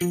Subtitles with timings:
[0.00, 0.08] Kann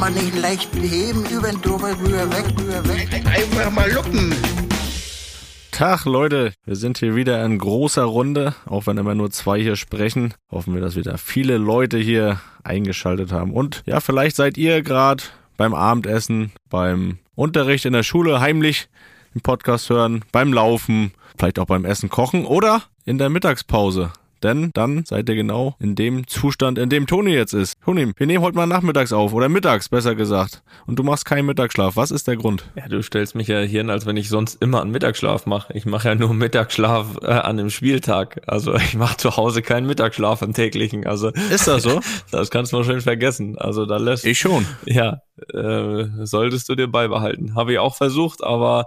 [0.00, 3.08] man nicht leicht beheben, über den drüber, rüber, weg, rüber, weg.
[3.24, 4.34] Einfach mal luppen.
[5.70, 6.52] Tag, Leute.
[6.64, 10.34] Wir sind hier wieder in großer Runde, auch wenn immer nur zwei hier sprechen.
[10.50, 13.52] Hoffen wir, dass wieder viele Leute hier eingeschaltet haben.
[13.52, 15.22] Und ja, vielleicht seid ihr gerade
[15.56, 18.88] beim Abendessen, beim Unterricht in der Schule heimlich
[19.34, 24.12] den Podcast hören, beim Laufen, vielleicht auch beim Essen kochen oder in der Mittagspause.
[24.46, 27.74] Denn dann seid ihr genau in dem Zustand, in dem Toni jetzt ist.
[27.84, 30.62] Toni, wir nehmen heute mal nachmittags auf oder mittags, besser gesagt.
[30.86, 31.96] Und du machst keinen Mittagsschlaf.
[31.96, 32.64] Was ist der Grund?
[32.76, 35.72] Ja, du stellst mich ja hier hin, als wenn ich sonst immer einen Mittagsschlaf mache.
[35.72, 38.40] Ich mache ja nur Mittagsschlaf äh, an einem Spieltag.
[38.46, 41.08] Also ich mache zu Hause keinen Mittagsschlaf am täglichen.
[41.08, 41.98] Also Ist das so?
[42.30, 43.58] das kannst du mal schön vergessen.
[43.58, 44.64] Also da lässt Ich schon.
[44.84, 47.56] ja äh, solltest du dir beibehalten.
[47.56, 48.86] Habe ich auch versucht, aber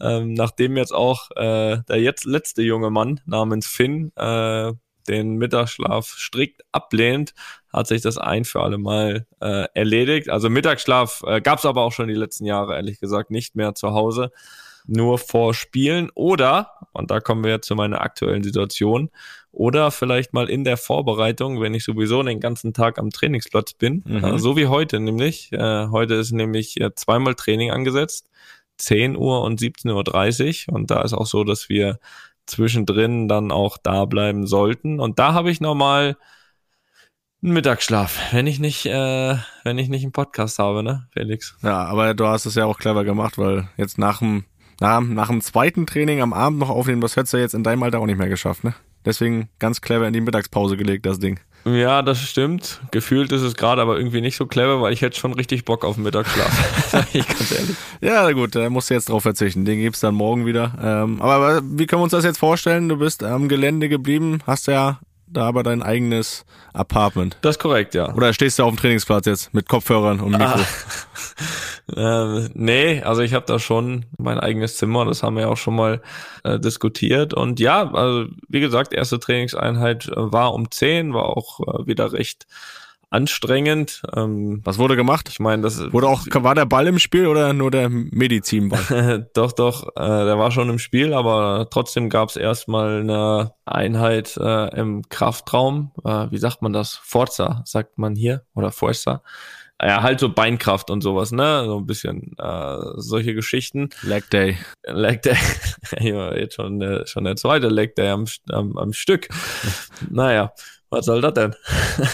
[0.00, 4.72] ähm, nachdem jetzt auch äh, der jetzt letzte junge Mann namens Finn äh,
[5.08, 7.34] den Mittagsschlaf strikt ablehnt,
[7.72, 10.28] hat sich das ein für alle Mal äh, erledigt.
[10.28, 13.74] Also Mittagsschlaf äh, gab es aber auch schon die letzten Jahre, ehrlich gesagt, nicht mehr
[13.74, 14.30] zu Hause,
[14.86, 19.10] nur vor Spielen oder, und da kommen wir jetzt zu meiner aktuellen Situation,
[19.50, 24.04] oder vielleicht mal in der Vorbereitung, wenn ich sowieso den ganzen Tag am Trainingsplatz bin,
[24.06, 24.24] Mhm.
[24.24, 25.50] äh, so wie heute nämlich.
[25.52, 28.28] Äh, heute ist nämlich äh, zweimal Training angesetzt,
[28.78, 31.98] 10 Uhr und 17.30 Uhr und da ist auch so, dass wir
[32.46, 35.00] zwischendrin dann auch da bleiben sollten.
[35.00, 36.16] Und da habe ich nochmal
[37.42, 41.56] einen Mittagsschlaf, wenn ich nicht, äh, wenn ich nicht einen Podcast habe, ne, Felix?
[41.62, 44.44] Ja, aber du hast es ja auch clever gemacht, weil jetzt nach dem,
[44.80, 47.82] nach, nach dem zweiten Training am Abend noch aufnehmen, das hättest du jetzt in deinem
[47.82, 48.74] Alter auch nicht mehr geschafft, ne?
[49.04, 51.38] Deswegen ganz clever in die Mittagspause gelegt, das Ding.
[51.66, 52.80] Ja, das stimmt.
[52.92, 55.84] Gefühlt ist es gerade aber irgendwie nicht so clever, weil ich hätte schon richtig Bock
[55.84, 57.06] auf Mittagsschlaf.
[57.12, 57.76] Ich ganz ehrlich.
[58.00, 59.64] Ja, gut, da musst du jetzt drauf verzichten.
[59.64, 60.72] Den gibt's dann morgen wieder.
[60.80, 62.88] Ähm, aber wie können wir uns das jetzt vorstellen?
[62.88, 65.00] Du bist am Gelände geblieben, hast ja
[65.36, 67.36] da aber dein eigenes Apartment.
[67.42, 68.12] Das ist korrekt, ja.
[68.14, 70.60] Oder stehst du auf dem Trainingsplatz jetzt mit Kopfhörern und Mikro?
[71.94, 75.56] Ähm, nee, also ich habe da schon mein eigenes Zimmer, das haben wir ja auch
[75.56, 76.02] schon mal
[76.42, 77.32] äh, diskutiert.
[77.32, 82.12] Und ja, also wie gesagt, erste Trainingseinheit äh, war um 10, war auch äh, wieder
[82.12, 82.46] recht
[83.10, 84.02] anstrengend.
[84.14, 85.28] Ähm, Was wurde gemacht?
[85.30, 89.28] ich meine, das Wurde auch, war der Ball im Spiel oder nur der Medizinball?
[89.34, 94.36] doch, doch, äh, der war schon im Spiel, aber trotzdem gab es erstmal eine Einheit
[94.36, 95.92] äh, im Kraftraum.
[96.04, 96.94] Äh, wie sagt man das?
[97.02, 99.22] Forza, sagt man hier, oder Forza.
[99.80, 101.64] Ja, halt so Beinkraft und sowas, ne?
[101.66, 103.90] So ein bisschen äh, solche Geschichten.
[104.02, 104.56] Leg Day.
[104.86, 105.36] Leg Day,
[106.00, 109.28] ja, jetzt schon, der- schon der zweite Leg Day am, am, am Stück.
[110.10, 110.52] naja,
[110.96, 111.54] was soll das denn?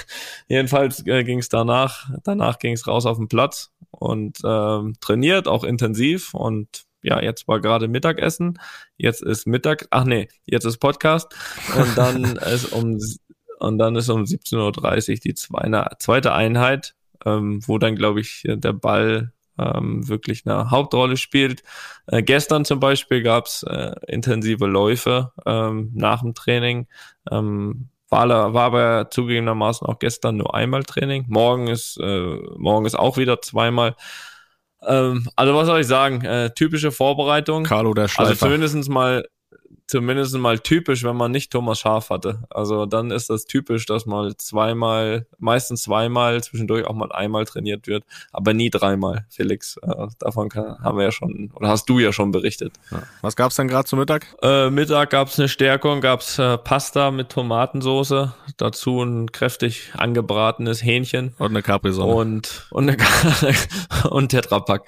[0.49, 5.47] Jedenfalls äh, ging es danach, danach ging es raus auf den Platz und ähm, trainiert,
[5.47, 8.59] auch intensiv und ja, jetzt war gerade Mittagessen,
[8.97, 11.35] jetzt ist Mittag, ach nee, jetzt ist Podcast
[11.77, 12.99] und dann ist um
[13.59, 16.95] und dann ist um 17.30 Uhr die zweite, zweite Einheit,
[17.25, 21.63] ähm, wo dann, glaube ich, der Ball ähm, wirklich eine Hauptrolle spielt.
[22.07, 26.89] Äh, gestern zum Beispiel gab's äh, intensive Läufe ähm, nach dem Training.
[27.31, 31.25] Ähm, war, war aber zugegebenermaßen auch gestern nur einmal Training.
[31.29, 33.97] Morgen ist, äh, morgen ist auch wieder zweimal.
[34.87, 36.25] Ähm, also was soll ich sagen?
[36.25, 37.65] Äh, typische Vorbereitung.
[37.65, 38.37] Carlo der Also Schleifer.
[38.37, 39.25] zumindestens mal,
[39.93, 42.39] zumindest mal typisch, wenn man nicht Thomas Schaf hatte.
[42.49, 47.87] Also dann ist das typisch, dass mal zweimal, meistens zweimal, zwischendurch auch mal einmal trainiert
[47.87, 49.77] wird, aber nie dreimal, Felix.
[49.77, 52.73] Äh, davon kann, haben wir ja schon, oder hast du ja schon berichtet.
[53.21, 54.27] Was gab's dann gerade zu Mittag?
[54.41, 61.35] Äh, Mittag gab's eine Stärkung, gab's äh, Pasta mit Tomatensoße, dazu ein kräftig angebratenes Hähnchen.
[61.37, 62.15] Und eine Capri-Sonne.
[62.15, 62.97] Und, und, eine,
[64.11, 64.85] und Tetrapack.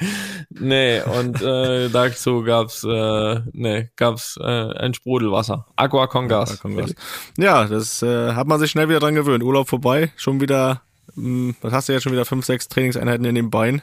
[0.49, 5.67] Nee, und äh, dazu gab's, äh, nee, gab's äh, ein Sprudelwasser.
[5.77, 6.61] Aqua con gas.
[7.37, 9.43] Ja, das äh, hat man sich schnell wieder dran gewöhnt.
[9.43, 10.83] Urlaub vorbei, schon wieder,
[11.15, 13.83] mh, was hast du jetzt schon wieder fünf, sechs Trainingseinheiten in den Beinen.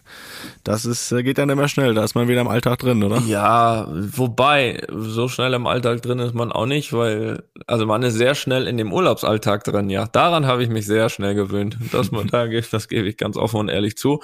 [0.63, 1.93] Das ist, äh, geht dann immer schnell.
[1.93, 3.19] Da ist man wieder im Alltag drin, oder?
[3.27, 8.15] Ja, wobei, so schnell im Alltag drin ist man auch nicht, weil, also man ist
[8.15, 10.07] sehr schnell in dem Urlaubsalltag drin, ja.
[10.07, 11.77] Daran habe ich mich sehr schnell gewöhnt.
[11.91, 14.19] Das, man, da, gebe- das gebe ich ganz offen und ehrlich zu.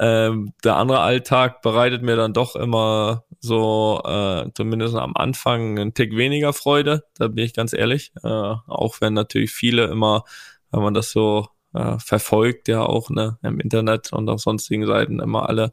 [0.00, 5.94] Ähm, der andere Alltag bereitet mir dann doch immer so, äh, zumindest am Anfang, einen
[5.94, 8.12] Tick weniger Freude, da bin ich ganz ehrlich.
[8.22, 10.24] Äh, auch wenn natürlich viele immer,
[10.70, 15.20] wenn man das so äh, verfolgt, ja auch ne, im Internet und auf sonstigen Seiten
[15.20, 15.72] immer alle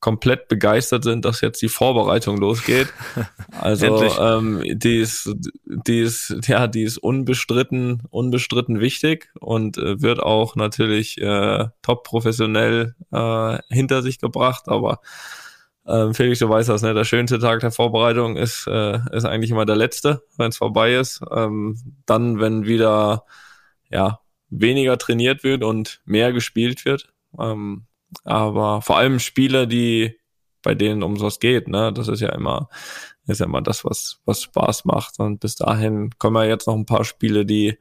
[0.00, 2.92] komplett begeistert sind, dass jetzt die Vorbereitung losgeht.
[3.60, 5.32] Also ähm, die ist,
[5.64, 12.04] die ist, ja, die ist unbestritten, unbestritten wichtig und äh, wird auch natürlich äh, top
[12.04, 14.68] professionell äh, hinter sich gebracht.
[14.68, 15.00] Aber
[15.88, 16.92] ähm, Felix, du weißt das, ne?
[16.92, 20.94] Der schönste Tag der Vorbereitung ist, äh, ist eigentlich immer der letzte, wenn es vorbei
[20.94, 21.20] ist.
[21.34, 23.24] Ähm, dann, wenn wieder
[23.90, 24.20] ja
[24.50, 27.12] weniger trainiert wird und mehr gespielt wird.
[27.38, 27.86] Ähm,
[28.24, 30.16] aber vor allem Spiele, die
[30.62, 31.92] bei denen um was geht, ne?
[31.92, 32.68] Das ist ja immer,
[33.26, 35.18] ist ja immer das, was, was Spaß macht.
[35.18, 37.78] Und bis dahin kommen ja jetzt noch ein paar Spiele, die,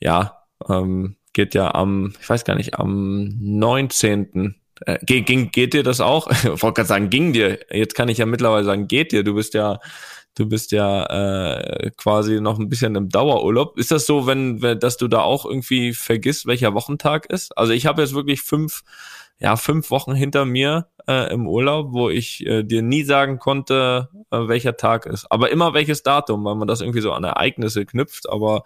[0.00, 4.61] ja, ähm, geht ja am, ich weiß gar nicht, am 19.
[4.86, 6.28] Äh, ging, geht dir das auch?
[6.30, 7.60] Ich wollte gerade sagen, ging dir.
[7.70, 9.24] Jetzt kann ich ja mittlerweile sagen, geht dir.
[9.24, 9.80] Du bist ja,
[10.34, 13.78] du bist ja äh, quasi noch ein bisschen im Dauerurlaub.
[13.78, 17.56] Ist das so, wenn, wenn dass du da auch irgendwie vergisst, welcher Wochentag ist?
[17.56, 18.82] Also ich habe jetzt wirklich fünf
[19.42, 24.08] ja, fünf Wochen hinter mir äh, im Urlaub, wo ich äh, dir nie sagen konnte,
[24.30, 25.26] äh, welcher Tag ist.
[25.30, 28.30] Aber immer welches Datum, weil man das irgendwie so an Ereignisse knüpft.
[28.30, 28.62] Aber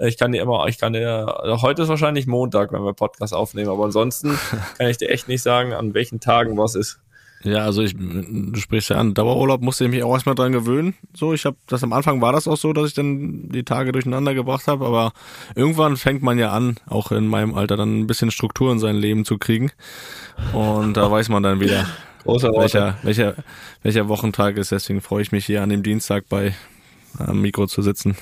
[0.00, 3.34] ich kann dir immer, ich kann dir, also heute ist wahrscheinlich Montag, wenn wir Podcast
[3.34, 4.38] aufnehmen, aber ansonsten
[4.78, 7.00] kann ich dir echt nicht sagen, an welchen Tagen was ist.
[7.44, 10.94] Ja, also ich, du sprichst ja an, Dauerurlaub musste ich mich auch erstmal dran gewöhnen.
[11.14, 13.92] So, ich habe das am Anfang war das auch so, dass ich dann die Tage
[13.92, 15.12] durcheinander gebracht habe, aber
[15.54, 18.96] irgendwann fängt man ja an, auch in meinem Alter dann ein bisschen Struktur in sein
[18.96, 19.70] Leben zu kriegen.
[20.52, 21.86] Und da weiß man dann wieder,
[22.24, 23.36] welcher, welcher,
[23.82, 24.72] welcher Wochentag ist.
[24.72, 26.54] Deswegen freue ich mich hier an dem Dienstag bei
[27.18, 28.16] am Mikro zu sitzen.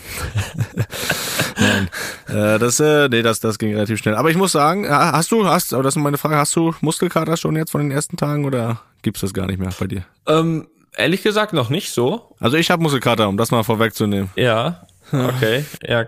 [1.58, 1.88] Nein.
[2.28, 4.14] Äh, das, äh, nee, das, das ging relativ schnell.
[4.14, 7.36] Aber ich muss sagen, hast du, hast, aber das ist meine Frage, hast du Muskelkater
[7.36, 10.04] schon jetzt von den ersten Tagen oder gibt's das gar nicht mehr bei dir?
[10.26, 12.34] Ähm, ehrlich gesagt noch nicht so.
[12.40, 14.30] Also ich habe Muskelkater, um das mal vorwegzunehmen.
[14.36, 14.86] Ja.
[15.12, 15.64] Okay.
[15.82, 16.04] ja,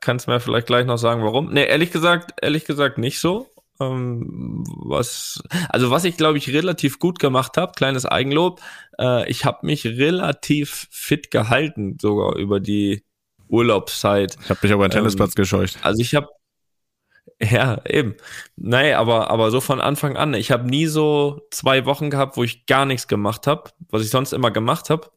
[0.00, 1.52] kannst mir vielleicht gleich noch sagen, warum?
[1.52, 3.48] Nee, ehrlich gesagt, ehrlich gesagt nicht so.
[3.80, 8.60] Ähm, was, also was ich glaube ich relativ gut gemacht habe, kleines Eigenlob,
[8.98, 13.04] äh, ich habe mich relativ fit gehalten, sogar über die
[13.48, 14.36] Urlaubszeit.
[14.42, 15.78] Ich habe mich aber einen Tennisplatz ähm, gescheucht.
[15.82, 16.28] Also ich habe
[17.40, 18.14] ja, eben.
[18.56, 20.32] Nee, aber, aber so von Anfang an.
[20.32, 24.10] Ich habe nie so zwei Wochen gehabt, wo ich gar nichts gemacht habe, was ich
[24.10, 25.10] sonst immer gemacht habe.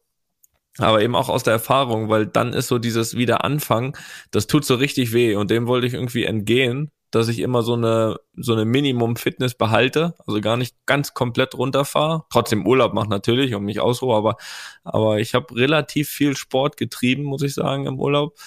[0.79, 3.93] Aber eben auch aus der Erfahrung, weil dann ist so dieses Wiederanfangen,
[4.31, 7.73] das tut so richtig weh und dem wollte ich irgendwie entgehen dass ich immer so
[7.73, 12.25] eine, so eine Minimum-Fitness behalte, also gar nicht ganz komplett runterfahre.
[12.29, 14.37] Trotzdem Urlaub mache natürlich und mich ausruhe, aber,
[14.83, 18.37] aber ich habe relativ viel Sport getrieben, muss ich sagen, im Urlaub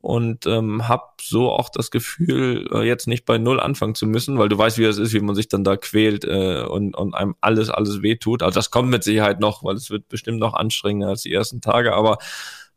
[0.00, 4.38] und ähm, habe so auch das Gefühl, äh, jetzt nicht bei Null anfangen zu müssen,
[4.38, 7.14] weil du weißt, wie es ist, wie man sich dann da quält äh, und, und
[7.14, 8.42] einem alles, alles wehtut.
[8.42, 11.60] Also das kommt mit Sicherheit noch, weil es wird bestimmt noch anstrengender als die ersten
[11.60, 12.18] Tage, aber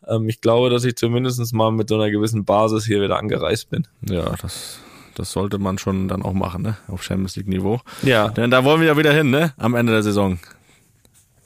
[0.07, 3.69] ähm, ich glaube, dass ich zumindest mal mit so einer gewissen Basis hier wieder angereist
[3.69, 3.87] bin.
[4.01, 4.79] Ja, das
[5.15, 6.77] das sollte man schon dann auch machen, ne?
[6.87, 7.81] Auf Champions League Niveau.
[8.01, 8.29] Ja.
[8.29, 9.53] Denn da wollen wir ja wieder hin, ne?
[9.57, 10.39] Am Ende der Saison.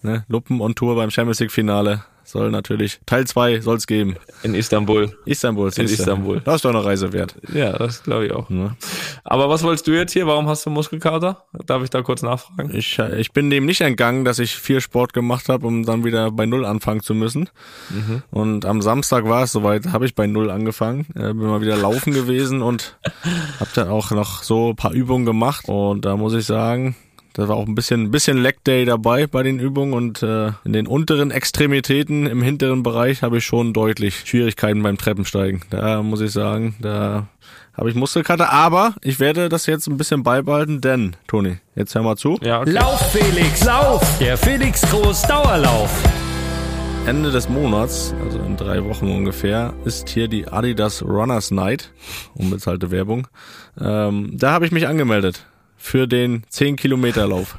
[0.02, 0.26] Ne?
[0.28, 4.18] Luppen und Tour beim Champions League Finale soll natürlich, Teil 2 soll es geben.
[4.44, 5.18] In Istanbul.
[5.26, 6.42] Istanbul, In Istanbul.
[6.44, 7.36] Das ist doch eine Reise wert.
[7.54, 8.50] Ja, das glaube ich auch.
[8.50, 8.76] Ja.
[9.24, 10.28] Aber was wolltest du jetzt hier?
[10.28, 11.46] Warum hast du Muskelkater?
[11.66, 12.76] Darf ich da kurz nachfragen?
[12.76, 16.30] Ich, ich bin dem nicht entgangen, dass ich viel Sport gemacht habe, um dann wieder
[16.32, 17.50] bei Null anfangen zu müssen.
[17.90, 18.24] Mhm.
[18.30, 21.08] Und am Samstag war es soweit, habe ich bei Null angefangen.
[21.16, 22.98] Äh, bin mal wieder laufen gewesen und
[23.60, 25.70] habe dann auch noch so ein paar Übungen gemacht.
[25.70, 26.96] Und da muss ich sagen,
[27.38, 30.54] da war auch ein bisschen, ein bisschen Leg Day dabei bei den Übungen und äh,
[30.64, 35.62] in den unteren Extremitäten im hinteren Bereich habe ich schon deutlich Schwierigkeiten beim Treppensteigen.
[35.70, 37.28] Da muss ich sagen, da
[37.76, 42.02] habe ich Muskelkater, aber ich werde das jetzt ein bisschen beibehalten, denn, Toni, jetzt hör
[42.02, 42.40] mal zu.
[42.42, 42.72] Ja, okay.
[42.72, 44.18] Lauf, Felix, lauf!
[44.20, 45.92] Der Felix Groß Dauerlauf.
[47.06, 51.92] Ende des Monats, also in drei Wochen ungefähr, ist hier die Adidas Runners Night,
[52.34, 53.28] unbezahlte Werbung.
[53.80, 55.46] Ähm, da habe ich mich angemeldet
[55.88, 57.58] für den 10 Kilometer Lauf.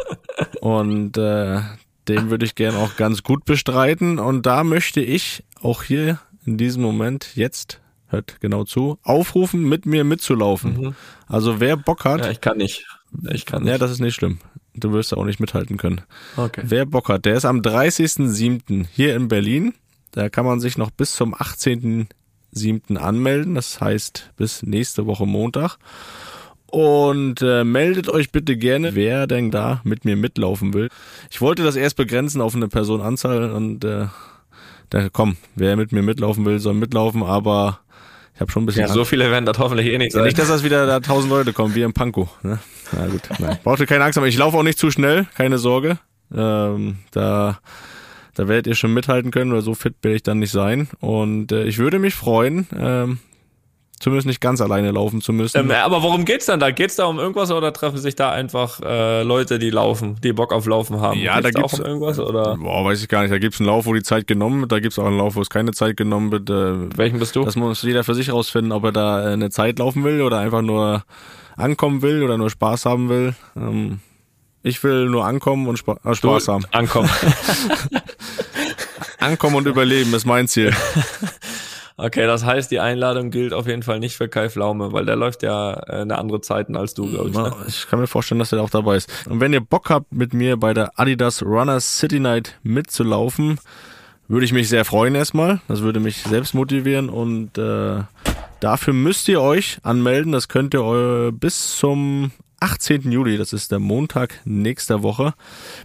[0.60, 1.60] Und äh,
[2.08, 4.18] den würde ich gern auch ganz gut bestreiten.
[4.18, 9.86] Und da möchte ich auch hier in diesem Moment jetzt, hört genau zu, aufrufen, mit
[9.86, 10.80] mir mitzulaufen.
[10.80, 10.94] Mhm.
[11.26, 12.20] Also wer Bock hat.
[12.20, 12.86] Ja, ich kann nicht.
[13.30, 13.72] Ich kann nicht.
[13.72, 14.38] Ja, das ist nicht schlimm.
[14.74, 16.02] Du wirst auch nicht mithalten können.
[16.36, 16.62] Okay.
[16.64, 18.86] Wer Bock hat, der ist am 30.07.
[18.92, 19.74] hier in Berlin.
[20.12, 22.96] Da kann man sich noch bis zum 18.07.
[22.96, 23.54] anmelden.
[23.54, 25.78] Das heißt bis nächste Woche Montag.
[26.70, 30.90] Und äh, meldet euch bitte gerne, wer denn da mit mir mitlaufen will.
[31.30, 34.06] Ich wollte das erst begrenzen auf eine Personenanzahl und äh,
[34.90, 37.80] da komm, wer mit mir mitlaufen will, soll mitlaufen, aber
[38.34, 38.82] ich habe schon ein bisschen.
[38.82, 40.24] Ja, so viele werden das hoffentlich eh nicht sein.
[40.24, 42.28] Nicht, dass das wieder da tausend Leute kommen, wie im Panko.
[42.42, 42.58] Ne?
[42.92, 43.58] Na gut, nein.
[43.64, 44.26] Braucht ihr keine Angst haben.
[44.26, 45.98] Ich laufe auch nicht zu schnell, keine Sorge.
[46.32, 47.58] Ähm, da,
[48.34, 50.88] da werdet ihr schon mithalten können, weil so fit will ich dann nicht sein.
[51.00, 53.18] Und äh, ich würde mich freuen, ähm,
[53.98, 55.58] zumindest nicht ganz alleine laufen zu müssen.
[55.58, 56.70] Ähm, aber worum geht's dann da?
[56.70, 60.52] Geht's da um irgendwas oder treffen sich da einfach äh, Leute, die laufen, die Bock
[60.52, 61.18] auf Laufen haben?
[61.20, 63.32] Ja, da Geht's gibt's- auch um irgendwas oder Boah, weiß ich gar nicht.
[63.32, 65.40] Da gibt's einen Lauf, wo die Zeit genommen wird, da gibt's auch einen Lauf, wo
[65.40, 66.50] es keine Zeit genommen wird.
[66.50, 67.44] Äh, welchen bist du?
[67.44, 70.38] das muss jeder für sich rausfinden, ob er da äh, eine Zeit laufen will oder
[70.38, 71.04] einfach nur
[71.56, 73.34] ankommen will oder nur Spaß haben will.
[73.56, 74.00] Ähm,
[74.62, 76.64] ich will nur ankommen und Spa äh, Spaß haben.
[76.72, 77.08] Ankommen.
[79.20, 80.70] Ankommen und überleben ist mein Ziel.
[82.00, 85.16] Okay, das heißt, die Einladung gilt auf jeden Fall nicht für Kai Flaume, weil der
[85.16, 87.36] läuft ja äh, eine andere Zeiten als du, glaube ich.
[87.36, 87.52] Ne?
[87.66, 89.10] Ich kann mir vorstellen, dass er auch dabei ist.
[89.28, 93.58] Und wenn ihr Bock habt, mit mir bei der Adidas Runner City Night mitzulaufen,
[94.28, 95.60] würde ich mich sehr freuen erstmal.
[95.66, 98.02] Das würde mich selbst motivieren und äh,
[98.60, 100.30] dafür müsst ihr euch anmelden.
[100.30, 103.10] Das könnt ihr eu bis zum 18.
[103.10, 105.34] Juli, das ist der Montag nächster Woche.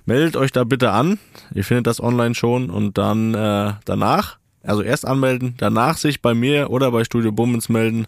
[0.06, 1.18] Meldet euch da bitte an.
[1.56, 6.34] Ihr findet das online schon und dann äh, danach, also erst anmelden, danach sich bei
[6.34, 8.08] mir oder bei Studio Bummens melden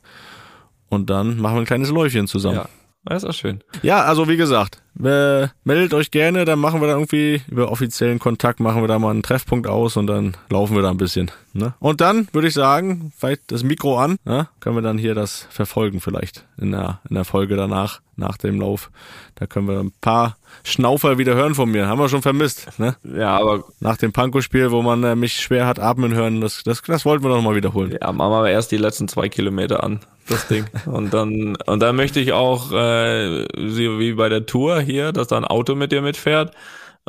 [0.89, 2.57] und dann machen wir ein kleines Läufchen zusammen.
[2.57, 2.69] Ja,
[3.03, 3.63] das ist auch schön.
[3.83, 8.19] Ja, also wie gesagt, äh, meldet euch gerne, dann machen wir da irgendwie über offiziellen
[8.19, 11.31] Kontakt, machen wir da mal einen Treffpunkt aus und dann laufen wir da ein bisschen.
[11.53, 11.73] Ne?
[11.79, 14.49] Und dann würde ich sagen, vielleicht das Mikro an, ne?
[14.59, 18.59] können wir dann hier das verfolgen vielleicht in der, in der Folge danach, nach dem
[18.59, 18.91] Lauf.
[19.35, 22.77] Da können wir ein paar Schnaufer wieder hören von mir, haben wir schon vermisst.
[22.77, 22.95] Ne?
[23.03, 26.81] Ja, aber Nach dem Panko-Spiel, wo man äh, mich schwer hat atmen hören, das, das,
[26.81, 27.97] das wollten wir noch mal wiederholen.
[27.99, 30.65] ja, machen wir erst die letzten zwei Kilometer an, das Ding.
[30.85, 35.37] Und dann, und dann möchte ich auch, äh, wie bei der Tour hier, dass da
[35.37, 36.55] ein Auto mit dir mitfährt.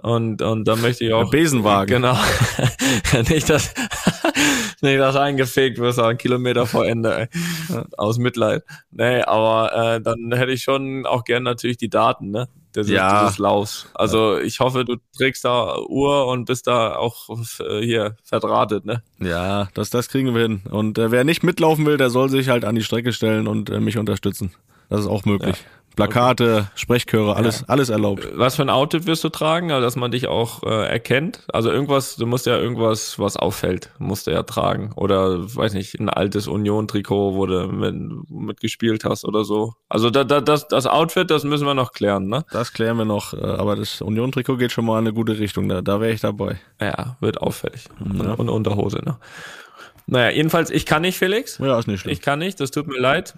[0.02, 1.30] Und, und dann möchte ich auch.
[1.30, 2.02] Der Besenwagen.
[2.02, 2.18] Genau.
[3.30, 3.72] nicht, dass,
[4.82, 7.28] nicht, dass eingefegt wirst, einen Kilometer vor Ende, ey.
[7.96, 8.62] Aus Mitleid.
[8.90, 12.48] Nee, aber äh, dann hätte ich schon auch gern natürlich die Daten, ne?
[12.74, 13.22] Dieses, Ja.
[13.22, 13.88] dieses Laufs.
[13.94, 17.30] Also ich hoffe, du trägst da Uhr und bist da auch
[17.60, 19.02] äh, hier verdrahtet, ne?
[19.18, 20.60] Ja, das, das kriegen wir hin.
[20.70, 23.70] Und äh, wer nicht mitlaufen will, der soll sich halt an die Strecke stellen und
[23.70, 24.52] äh, mich unterstützen.
[24.88, 25.64] Das ist auch möglich.
[25.96, 28.28] Plakate, Sprechchöre, alles, alles erlaubt.
[28.34, 31.46] Was für ein Outfit wirst du tragen, also dass man dich auch äh, erkennt?
[31.50, 34.92] Also irgendwas, du musst ja irgendwas, was auffällt, musst du ja tragen.
[34.94, 37.94] Oder, weiß nicht, ein altes Union-Trikot, wo du mit,
[38.28, 39.72] mitgespielt hast oder so.
[39.88, 42.44] Also da, da, das, das Outfit, das müssen wir noch klären, ne?
[42.52, 43.32] Das klären wir noch.
[43.32, 45.66] äh, Aber das Union-Trikot geht schon mal in eine gute Richtung.
[45.70, 46.60] Da, da wäre ich dabei.
[46.78, 47.86] Ja, wird auffällig.
[48.22, 48.34] Ja.
[48.34, 49.16] Und Unterhose, ne?
[50.08, 51.58] Naja, jedenfalls, ich kann nicht, Felix.
[51.58, 52.12] Ja, ist nicht schlimm.
[52.12, 53.34] Ich kann nicht, das tut mir leid.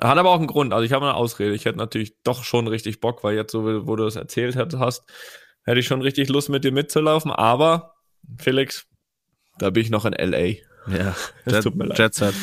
[0.00, 0.72] Hat aber auch einen Grund.
[0.72, 1.54] Also ich habe eine Ausrede.
[1.54, 5.04] Ich hätte natürlich doch schon richtig Bock, weil jetzt, so wo du es erzählt hast,
[5.64, 7.30] hätte ich schon richtig Lust, mit dir mitzulaufen.
[7.30, 7.94] Aber,
[8.38, 8.86] Felix,
[9.58, 10.56] da bin ich noch in L.A.
[10.90, 11.14] ja,
[11.46, 11.98] Jet, tut mir leid.
[11.98, 12.34] Jet Set.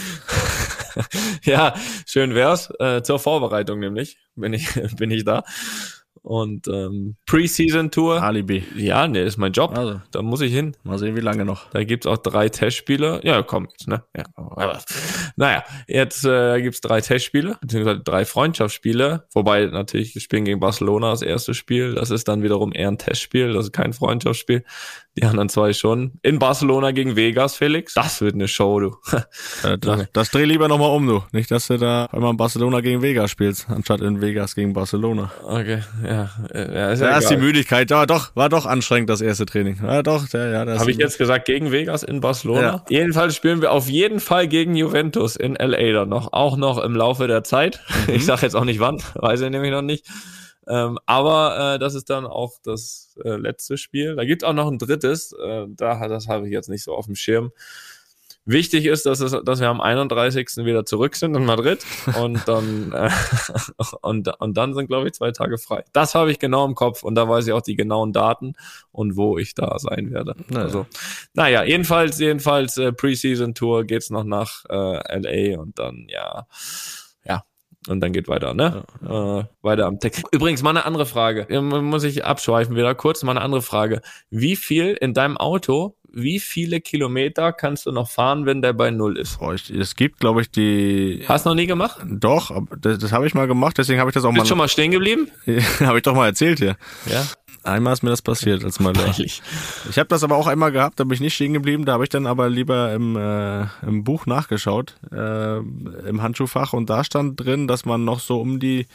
[1.43, 1.74] ja,
[2.05, 2.70] schön wär's.
[2.79, 4.67] Äh, zur Vorbereitung nämlich bin ich,
[4.98, 5.43] bin ich da.
[6.23, 8.21] Und ähm, Preseason-Tour.
[8.21, 8.63] Alibi.
[8.75, 9.75] Ja, nee, ist mein Job.
[9.75, 10.75] Also, Da muss ich hin.
[10.83, 11.69] mal sehen, wie lange noch.
[11.71, 13.21] Da gibt's auch drei Testspiele.
[13.23, 14.03] Ja, komm jetzt, ne?
[14.15, 14.79] Ja, aber,
[15.35, 19.25] naja, jetzt äh, gibt's drei Testspiele, beziehungsweise drei Freundschaftsspiele.
[19.33, 21.95] Wobei natürlich, wir spielen gegen Barcelona das erste Spiel.
[21.95, 24.63] Das ist dann wiederum eher ein Testspiel, das ist kein Freundschaftsspiel.
[25.17, 26.13] Die anderen zwei schon.
[26.21, 27.93] In Barcelona gegen Vegas, Felix.
[27.95, 28.95] Das wird eine Show, du.
[29.63, 31.23] Äh, das, das dreh lieber nochmal um, du.
[31.33, 35.31] Nicht, dass du da einmal in Barcelona gegen Vegas spielst, anstatt in Vegas gegen Barcelona.
[35.43, 36.29] Okay, ja.
[36.51, 37.37] äh, ja ist ja Da ist die.
[37.37, 37.91] Müdigkeit.
[37.91, 39.79] Ja, doch, war doch anstrengend, das erste Training.
[39.83, 40.65] Ja, doch, ja, ja.
[40.65, 42.61] das- Habe ich jetzt gesagt, gegen Vegas in Barcelona?
[42.61, 42.85] Ja.
[42.89, 46.33] Jedenfalls spielen wir auf jeden Fall gegen Juventus in LA dann noch.
[46.33, 47.81] Auch noch im Laufe der Zeit.
[48.07, 50.05] Ich sage jetzt auch nicht wann, weiß ich nämlich noch nicht.
[50.67, 54.15] Ähm, aber äh, das ist dann auch das äh, letzte Spiel.
[54.15, 55.33] Da gibt auch noch ein drittes.
[55.33, 57.51] Äh, da, das habe ich jetzt nicht so auf dem Schirm.
[58.45, 60.65] Wichtig ist, dass, es, dass wir am 31.
[60.65, 61.85] wieder zurück sind in Madrid
[62.19, 63.11] und dann, äh,
[64.01, 65.83] und, und dann sind, glaube ich, zwei Tage frei.
[65.93, 68.53] Das habe ich genau im Kopf und da weiß ich auch die genauen Daten
[68.91, 70.35] und wo ich da sein werde.
[70.49, 70.65] Naja.
[70.65, 70.87] Also,
[71.35, 76.47] naja, jedenfalls, jedenfalls äh, Preseason Tour geht's noch nach äh, LA und dann, ja, ja,
[77.88, 78.83] und dann geht weiter, ne?
[79.03, 80.23] Äh, weiter am Text.
[80.31, 81.47] Übrigens, mal eine andere Frage.
[81.50, 84.01] Ja, Muss ich abschweifen wieder kurz, mal eine andere Frage.
[84.29, 88.91] Wie viel in deinem Auto, wie viele Kilometer kannst du noch fahren, wenn der bei
[88.91, 89.39] Null ist?
[89.39, 91.23] Boah, ich, es gibt, glaube ich, die.
[91.27, 91.97] Hast du noch nie gemacht?
[92.05, 94.65] Doch, das, das habe ich mal gemacht, deswegen habe ich das auch Bist schon mal.
[94.65, 95.29] mal stehen geblieben?
[95.79, 96.75] habe ich doch mal erzählt hier.
[97.07, 97.25] Ja.
[97.63, 98.93] Einmal ist mir das passiert, als mal.
[98.93, 99.41] Peinlich.
[99.89, 102.03] Ich habe das aber auch einmal gehabt, da bin ich nicht stehen geblieben, da habe
[102.03, 107.39] ich dann aber lieber im, äh, im Buch nachgeschaut, äh, im Handschuhfach und da stand
[107.39, 108.87] drin, dass man noch so um die,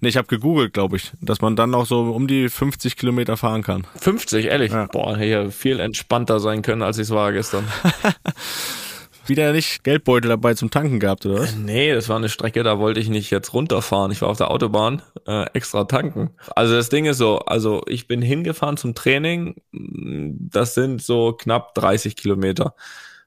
[0.00, 3.36] nee, ich habe gegoogelt, glaube ich, dass man dann noch so um die 50 Kilometer
[3.36, 3.86] fahren kann.
[3.96, 4.72] 50, ehrlich.
[4.72, 4.86] Ja.
[4.86, 7.64] Boah, hätte ja viel entspannter sein können, als ich es war gestern.
[9.30, 11.54] Wieder nicht Geldbeutel dabei zum Tanken gehabt, oder was?
[11.54, 14.10] Nee, das war eine Strecke, da wollte ich nicht jetzt runterfahren.
[14.10, 16.30] Ich war auf der Autobahn, äh, extra tanken.
[16.56, 21.76] Also das Ding ist so, also ich bin hingefahren zum Training, das sind so knapp
[21.76, 22.74] 30 Kilometer.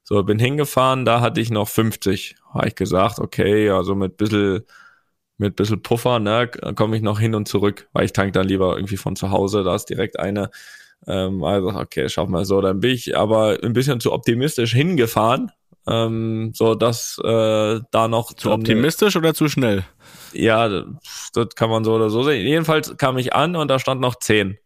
[0.03, 2.35] So, bin hingefahren, da hatte ich noch 50.
[2.53, 4.63] Habe ich gesagt, okay, also mit bisschen,
[5.37, 8.75] mit bisschen Puffer, ne, komme ich noch hin und zurück, weil ich tank dann lieber
[8.75, 10.49] irgendwie von zu Hause, da ist direkt eine.
[11.07, 15.49] Ähm, also, okay, schaff mal so, dann bin ich aber ein bisschen zu optimistisch hingefahren,
[15.87, 19.83] ähm, so dass äh, da noch zu optimistisch oder zu schnell?
[20.33, 20.85] Ja, das,
[21.33, 22.47] das kann man so oder so sehen.
[22.47, 24.57] Jedenfalls kam ich an und da stand noch 10.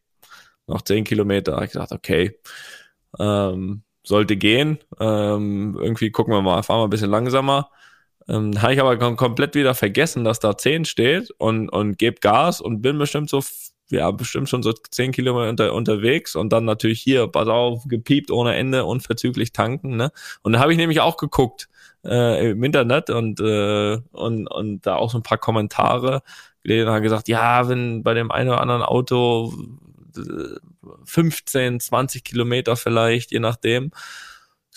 [0.68, 1.62] Noch 10 Kilometer.
[1.62, 2.40] Ich gesagt, okay,
[3.20, 4.80] ähm, sollte gehen.
[5.00, 7.70] Ähm, irgendwie gucken wir mal, fahren wir ein bisschen langsamer.
[8.30, 12.60] Ähm, habe ich aber komplett wieder vergessen, dass da 10 steht und, und gebe Gas
[12.60, 13.42] und bin bestimmt so,
[13.90, 18.32] ja, bestimmt schon so 10 Kilometer unter, unterwegs und dann natürlich hier, pass auf, gepiept
[18.32, 20.12] ohne Ende, unverzüglich tanken, ne?
[20.42, 21.70] Und da habe ich nämlich auch geguckt
[22.06, 26.22] äh, im Internet und, äh, und, und da auch so ein paar Kommentare
[26.64, 29.54] gelesen und gesagt, ja, wenn bei dem einen oder anderen Auto
[31.06, 33.92] 15, 20 Kilometer vielleicht, je nachdem.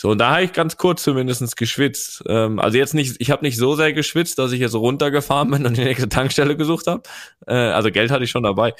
[0.00, 2.23] So, und da habe ich ganz kurz zumindestens geschwitzt.
[2.26, 5.66] Ähm, also jetzt nicht, ich habe nicht so sehr geschwitzt, dass ich jetzt runtergefahren bin
[5.66, 7.02] und die nächste Tankstelle gesucht habe.
[7.47, 8.73] Äh, also Geld hatte ich schon dabei.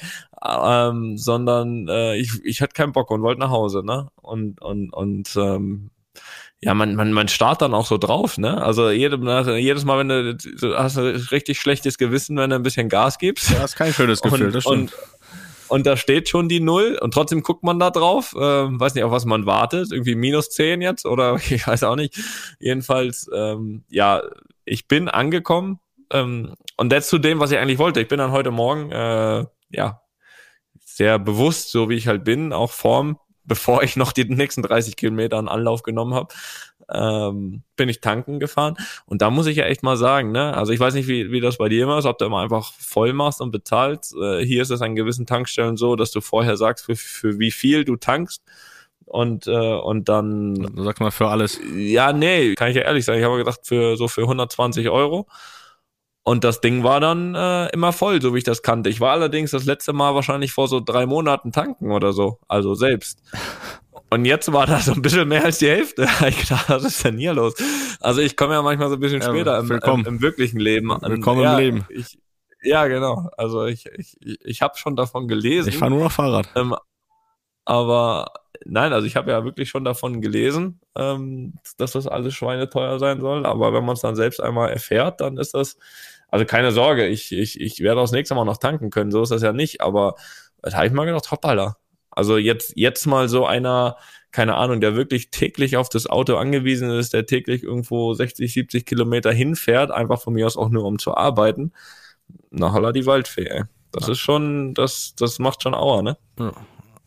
[0.43, 4.07] Ähm, sondern äh, ich, ich hatte keinen Bock und wollte nach Hause, ne?
[4.15, 5.91] Und, und, und ähm,
[6.59, 8.59] ja, man, man, man starrt dann auch so drauf, ne?
[8.59, 12.63] Also jedem, jedes Mal, wenn du, du hast ein richtig schlechtes Gewissen, wenn du ein
[12.63, 13.51] bisschen Gas gibst.
[13.51, 14.91] Ja, ist kein schönes Gefühl, und, das stimmt.
[14.91, 15.20] Und,
[15.71, 18.35] und da steht schon die Null und trotzdem guckt man da drauf.
[18.37, 19.93] Ähm, weiß nicht, auf was man wartet.
[19.93, 22.19] Irgendwie minus zehn jetzt oder ich weiß auch nicht.
[22.59, 24.21] Jedenfalls, ähm, ja,
[24.65, 25.79] ich bin angekommen
[26.11, 28.01] ähm, und jetzt zu dem, was ich eigentlich wollte.
[28.01, 30.01] Ich bin dann heute Morgen, äh, ja,
[30.77, 34.97] sehr bewusst, so wie ich halt bin, auch vorm, bevor ich noch die nächsten 30
[34.97, 36.33] Kilometer an Anlauf genommen habe,
[36.93, 38.75] ähm, bin ich tanken gefahren.
[39.05, 41.39] Und da muss ich ja echt mal sagen, ne, also ich weiß nicht, wie, wie
[41.39, 44.15] das bei dir immer ist, ob du immer einfach voll machst und bezahlst.
[44.15, 47.51] Äh, hier ist es an gewissen Tankstellen so, dass du vorher sagst, für, für wie
[47.51, 48.43] viel du tankst.
[49.05, 50.71] Und, äh, und dann.
[50.77, 51.59] Sag mal für alles.
[51.75, 53.19] Ja, nee, kann ich ja ehrlich sagen.
[53.19, 55.27] Ich habe gedacht, für so für 120 Euro.
[56.23, 58.89] Und das Ding war dann äh, immer voll, so wie ich das kannte.
[58.89, 62.75] Ich war allerdings das letzte Mal wahrscheinlich vor so drei Monaten tanken oder so, also
[62.75, 63.23] selbst.
[64.13, 66.05] Und jetzt war da so ein bisschen mehr als die Hälfte.
[66.27, 67.53] Ich gedacht, was ist denn hier los?
[68.01, 70.91] Also ich komme ja manchmal so ein bisschen ja, später im, im, im, wirklichen Leben
[70.91, 71.01] an.
[71.01, 71.85] Willkommen ja, im Leben.
[71.89, 72.19] Ich,
[72.61, 73.29] ja, genau.
[73.37, 75.69] Also ich, ich, ich habe schon davon gelesen.
[75.69, 76.49] Ich fahre nur noch Fahrrad.
[76.55, 76.75] Ähm,
[77.63, 78.33] aber
[78.65, 83.21] nein, also ich habe ja wirklich schon davon gelesen, ähm, dass das alles schweineteuer sein
[83.21, 83.45] soll.
[83.45, 85.77] Aber wenn man es dann selbst einmal erfährt, dann ist das,
[86.27, 89.11] also keine Sorge, ich, ich, ich werde das nächste Mal noch tanken können.
[89.11, 89.79] So ist das ja nicht.
[89.79, 90.15] Aber
[90.61, 91.77] da habe ich mal gedacht, hoppala,
[92.11, 93.97] also jetzt, jetzt mal so einer,
[94.31, 98.85] keine Ahnung, der wirklich täglich auf das Auto angewiesen ist, der täglich irgendwo 60, 70
[98.85, 101.73] Kilometer hinfährt, einfach von mir aus auch nur um zu arbeiten.
[102.49, 103.63] Na holla die Waldfee, ey.
[103.91, 104.13] Das ja.
[104.13, 106.17] ist schon, das, das macht schon Auer, ne?
[106.39, 106.53] Ja.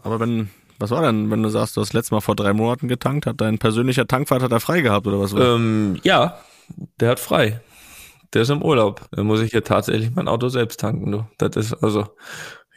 [0.02, 2.88] Aber wenn, was war denn, wenn du sagst, du hast letztes Mal vor drei Monaten
[2.88, 5.32] getankt, hat dein persönlicher Tankwart hat er frei gehabt oder was?
[5.32, 6.38] Ähm, ja,
[7.00, 7.60] der hat frei.
[8.34, 9.08] Der ist im Urlaub.
[9.12, 11.26] Dann muss ich hier tatsächlich mein Auto selbst tanken, du.
[11.38, 12.06] Das ist also,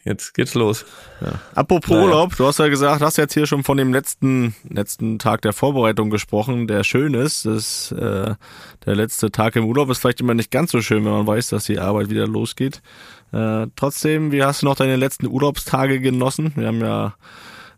[0.08, 0.86] Jetzt geht's los.
[1.20, 1.34] Ja.
[1.54, 2.06] Apropos naja.
[2.06, 5.52] Urlaub, du hast ja gesagt, hast jetzt hier schon von dem letzten letzten Tag der
[5.52, 7.46] Vorbereitung gesprochen, der schön ist.
[7.46, 8.36] Das, äh,
[8.86, 11.50] der letzte Tag im Urlaub ist vielleicht immer nicht ganz so schön, wenn man weiß,
[11.50, 12.82] dass die Arbeit wieder losgeht.
[13.34, 16.54] Äh, trotzdem, wie hast du noch deine letzten Urlaubstage genossen?
[16.56, 17.16] Wir haben ja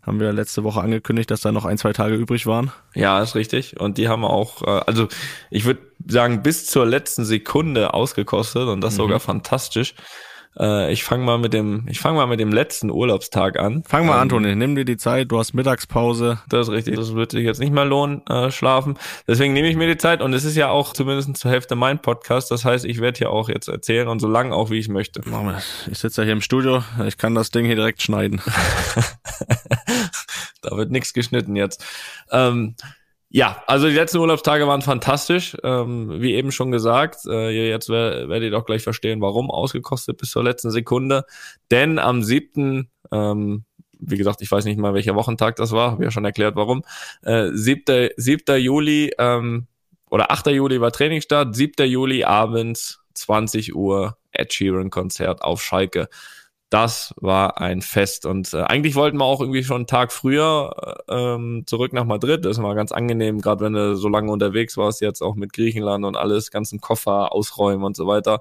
[0.02, 2.72] haben wir letzte Woche angekündigt, dass da noch ein, zwei Tage übrig waren.
[2.94, 3.78] Ja, ist richtig.
[3.78, 5.08] Und die haben auch, äh, also
[5.50, 8.98] ich würde sagen, bis zur letzten Sekunde ausgekostet und das mhm.
[8.98, 9.94] sogar fantastisch.
[10.58, 13.84] Äh, ich fange mal mit dem, ich fange mal mit dem letzten Urlaubstag an.
[13.86, 14.54] Fang mal ähm, an, Toni.
[14.56, 15.30] Nimm dir die Zeit.
[15.30, 16.40] Du hast Mittagspause.
[16.48, 16.96] Das ist richtig.
[16.96, 18.98] Das wird sich jetzt nicht mehr lohnen, äh, schlafen.
[19.28, 20.22] Deswegen nehme ich mir die Zeit.
[20.22, 22.50] Und es ist ja auch zumindest zur Hälfte mein Podcast.
[22.50, 25.22] Das heißt, ich werde hier auch jetzt erzählen und so lang auch, wie ich möchte.
[25.90, 26.82] Ich sitze ja hier im Studio.
[27.06, 28.40] Ich kann das Ding hier direkt schneiden.
[30.62, 31.84] da wird nichts geschnitten jetzt.
[32.30, 32.74] Ähm,
[33.32, 37.26] ja, also die letzten Urlaubstage waren fantastisch, ähm, wie eben schon gesagt.
[37.26, 41.24] Äh, jetzt werdet ihr doch gleich verstehen, warum ausgekostet bis zur letzten Sekunde.
[41.70, 43.64] Denn am siebten, ähm,
[44.00, 46.82] wie gesagt, ich weiß nicht mal, welcher Wochentag das war, habe ja schon erklärt, warum.
[47.22, 48.08] Äh, 7.
[48.16, 48.58] 7.
[48.58, 49.68] Juli ähm,
[50.10, 50.48] oder 8.
[50.48, 51.88] Juli war Trainingsstart, 7.
[51.88, 56.08] Juli abends 20 Uhr Ed Sheeran Konzert auf Schalke
[56.70, 58.24] das war ein Fest.
[58.24, 62.04] Und äh, eigentlich wollten wir auch irgendwie schon einen Tag früher äh, ähm, zurück nach
[62.04, 62.44] Madrid.
[62.44, 66.04] Das war ganz angenehm, gerade wenn du so lange unterwegs warst, jetzt auch mit Griechenland
[66.04, 68.40] und alles, ganzen Koffer ausräumen und so weiter.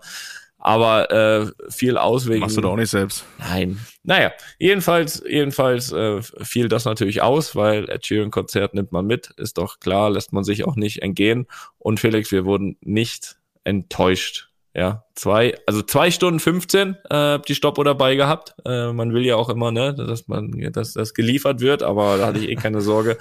[0.60, 2.42] Aber äh, viel Auswegen.
[2.42, 3.26] Machst du doch auch nicht selbst.
[3.40, 3.80] Nein.
[4.04, 9.32] Naja, jedenfalls, jedenfalls äh, fiel das natürlich aus, weil Ed Sheeran Konzert nimmt man mit,
[9.38, 11.48] ist doch klar, lässt man sich auch nicht entgehen.
[11.78, 17.84] Und Felix, wir wurden nicht enttäuscht ja, zwei, also zwei Stunden 15 äh, die Stoppuhr
[17.84, 18.56] dabei gehabt.
[18.66, 22.28] Äh, man will ja auch immer, ne, dass man, dass das geliefert wird, aber da
[22.28, 23.18] hatte ich eh keine Sorge.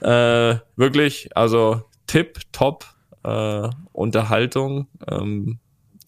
[0.00, 2.86] Äh, wirklich, also Tipp, top,
[3.22, 4.88] äh, Unterhaltung.
[5.08, 5.58] Ähm,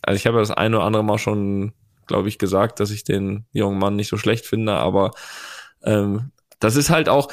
[0.03, 1.73] also ich habe das ein oder andere Mal schon,
[2.07, 5.13] glaube ich, gesagt, dass ich den jungen Mann nicht so schlecht finde, aber
[5.85, 7.29] ähm, das ist halt auch,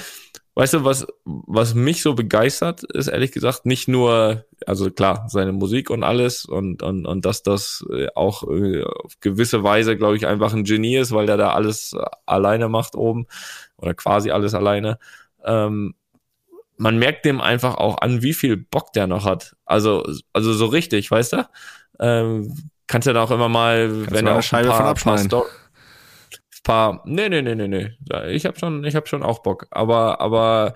[0.55, 5.51] weißt du, was, was mich so begeistert, ist ehrlich gesagt nicht nur, also klar, seine
[5.51, 10.15] Musik und alles und, und, und dass das äh, auch äh, auf gewisse Weise, glaube
[10.15, 13.25] ich, einfach ein Genie ist, weil der da alles alleine macht oben
[13.77, 14.99] oder quasi alles alleine.
[15.43, 15.95] Ähm,
[16.77, 19.55] man merkt dem einfach auch an, wie viel Bock der noch hat.
[19.65, 21.49] Also, also so richtig, weißt du?
[21.99, 22.53] Ähm,
[22.87, 24.89] kannst ja da auch immer mal, Kannst wenn du er auch Scheibe ein von paar,
[24.89, 25.29] abschneiden.
[25.29, 25.45] paar,
[26.63, 27.91] paar nee, nee, nee, nee, nee.
[28.32, 29.67] Ich habe schon, ich habe schon auch Bock.
[29.71, 30.73] Aber, aber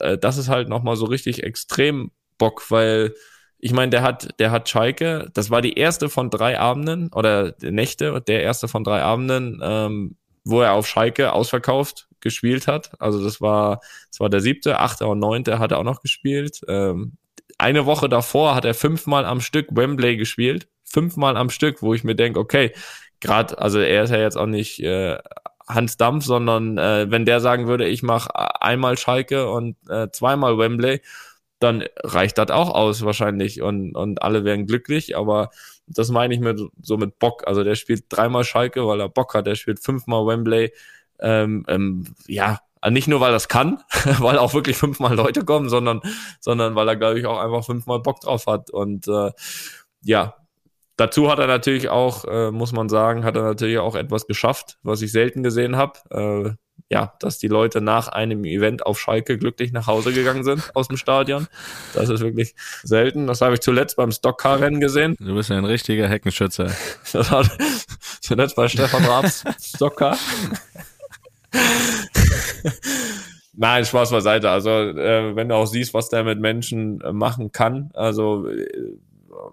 [0.00, 3.14] äh, das ist halt nochmal so richtig extrem Bock, weil
[3.58, 7.54] ich meine, der hat, der hat Schalke, das war die erste von drei Abenden oder
[7.62, 12.92] Nächte, der erste von drei Abenden, ähm, wo er auf Schalke ausverkauft gespielt hat.
[13.00, 16.60] Also das war, das war der siebte, achte und neunte hat er auch noch gespielt.
[16.68, 17.16] Ähm,
[17.58, 20.68] eine Woche davor hat er fünfmal am Stück Wembley gespielt.
[20.84, 22.72] Fünfmal am Stück, wo ich mir denke, okay,
[23.20, 25.18] gerade, also er ist ja jetzt auch nicht äh,
[25.68, 28.30] Hans Dampf, sondern äh, wenn der sagen würde, ich mache
[28.62, 31.02] einmal Schalke und äh, zweimal Wembley,
[31.58, 35.50] dann reicht das auch aus wahrscheinlich und, und alle wären glücklich, aber
[35.86, 37.46] das meine ich mit so mit Bock.
[37.46, 40.72] Also der spielt dreimal Schalke, weil er Bock hat, der spielt fünfmal Wembley.
[41.18, 43.82] Ähm, ähm, ja, nicht nur weil es kann,
[44.18, 46.00] weil auch wirklich fünfmal Leute kommen, sondern,
[46.40, 48.70] sondern weil er, glaube ich, auch einfach fünfmal Bock drauf hat.
[48.70, 49.30] Und äh,
[50.02, 50.34] ja,
[50.96, 54.78] dazu hat er natürlich auch, äh, muss man sagen, hat er natürlich auch etwas geschafft,
[54.82, 55.98] was ich selten gesehen habe.
[56.10, 56.54] Äh,
[56.88, 60.86] ja, dass die Leute nach einem Event auf Schalke glücklich nach Hause gegangen sind aus
[60.88, 61.48] dem Stadion.
[61.94, 63.26] Das ist wirklich selten.
[63.26, 65.16] Das habe ich zuletzt beim Stockcar-Rennen gesehen.
[65.18, 66.70] Du bist ja ein richtiger Heckenschützer.
[67.12, 67.48] Das war
[68.20, 70.16] zuletzt bei Stefan Raabs Stockcar.
[73.54, 74.50] Nein, Spaß beiseite.
[74.50, 78.98] Also, äh, wenn du auch siehst, was der mit Menschen äh, machen kann, also äh,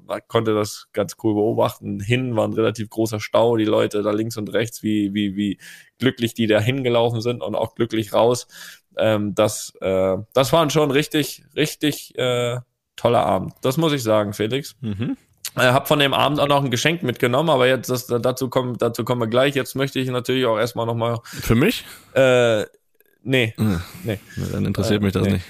[0.05, 1.99] man konnte das ganz cool beobachten.
[1.99, 5.59] Hin war ein relativ großer Stau, die Leute da links und rechts, wie, wie, wie
[5.99, 8.47] glücklich die da hingelaufen sind und auch glücklich raus.
[8.97, 12.59] Ähm, das, äh, das waren schon richtig, richtig äh,
[12.95, 13.53] toller Abend.
[13.61, 14.75] Das muss ich sagen, Felix.
[14.81, 15.17] Mhm.
[15.55, 18.77] Äh, hab von dem Abend auch noch ein Geschenk mitgenommen, aber jetzt das, dazu kommen
[18.77, 19.53] dazu kommen wir gleich.
[19.55, 21.85] Jetzt möchte ich natürlich auch erstmal noch mal Für mich?
[22.13, 22.63] äh,
[23.23, 23.81] nee, Hm.
[24.03, 24.19] nee.
[24.51, 25.33] Dann interessiert Äh, mich das nee.
[25.33, 25.45] nicht.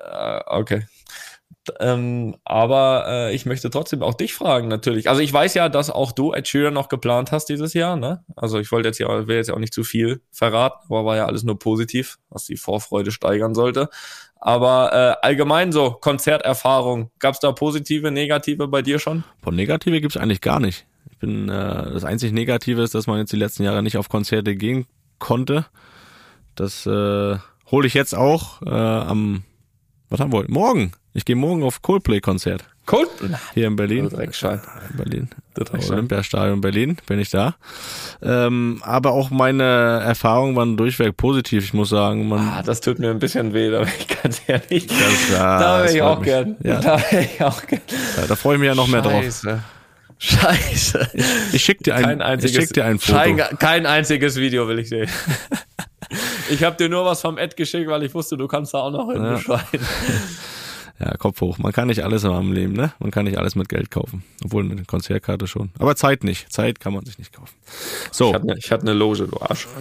[0.00, 0.86] Äh, okay.
[1.78, 5.08] Ähm, aber äh, ich möchte trotzdem auch dich fragen, natürlich.
[5.08, 8.24] Also ich weiß ja, dass auch du Ed Sheeran noch geplant hast dieses Jahr, ne?
[8.34, 11.16] Also ich wollte jetzt ja, will jetzt ja auch nicht zu viel verraten, aber war
[11.16, 13.90] ja alles nur positiv, was die Vorfreude steigern sollte.
[14.36, 14.92] Aber
[15.22, 19.22] äh, allgemein so, Konzerterfahrung, gab's da positive, negative bei dir schon?
[19.42, 20.86] Von Negative gibt's eigentlich gar nicht.
[21.10, 24.08] Ich bin, äh, das einzig Negative ist, dass man jetzt die letzten Jahre nicht auf
[24.08, 24.86] Konzerte gehen
[25.18, 25.66] konnte.
[26.54, 27.36] Das äh,
[27.70, 29.44] hole ich jetzt auch äh, am,
[30.10, 30.52] was haben wir heute?
[30.52, 30.92] Morgen.
[31.12, 32.64] Ich gehe morgen auf Coldplay-Konzert.
[32.90, 33.06] Cool.
[33.54, 34.08] Hier in Berlin.
[34.08, 34.60] Du Dreckschwein.
[34.90, 35.28] In Berlin.
[35.54, 35.94] Du Dreckschwein.
[35.98, 37.54] Olympiastadion Berlin, bin ich da.
[38.22, 39.62] Ähm, aber auch meine
[40.04, 41.64] Erfahrungen waren durchweg positiv.
[41.64, 44.40] Ich muss sagen, man, Ah, das tut mir ein bisschen weh, da bin ich ganz
[44.46, 44.86] ehrlich.
[44.88, 46.56] Das- ja, da wäre ich auch gern.
[46.64, 46.80] Ja.
[46.80, 47.82] Da wäre ich auch gern.
[48.16, 49.22] da, da freue ich mich ja noch mehr drauf.
[49.22, 49.62] Scheiße.
[50.22, 51.10] Scheiße.
[51.52, 53.16] Ich schick dir ein, ich schick dir ein Foto.
[53.18, 55.08] Kein, kein einziges Video will ich sehen.
[56.50, 58.90] Ich habe dir nur was vom Ed geschickt, weil ich wusste, du kannst da auch
[58.90, 59.38] noch hin, Ja.
[61.02, 61.56] Ja, Kopf hoch.
[61.56, 62.92] Man kann nicht alles im Leben, ne?
[62.98, 64.22] Man kann nicht alles mit Geld kaufen.
[64.44, 65.70] Obwohl eine Konzertkarte schon.
[65.78, 66.52] Aber Zeit nicht.
[66.52, 67.54] Zeit kann man sich nicht kaufen.
[68.12, 68.28] So.
[68.28, 69.66] Ich hatte ne, ich hatte eine Loge, du Arsch.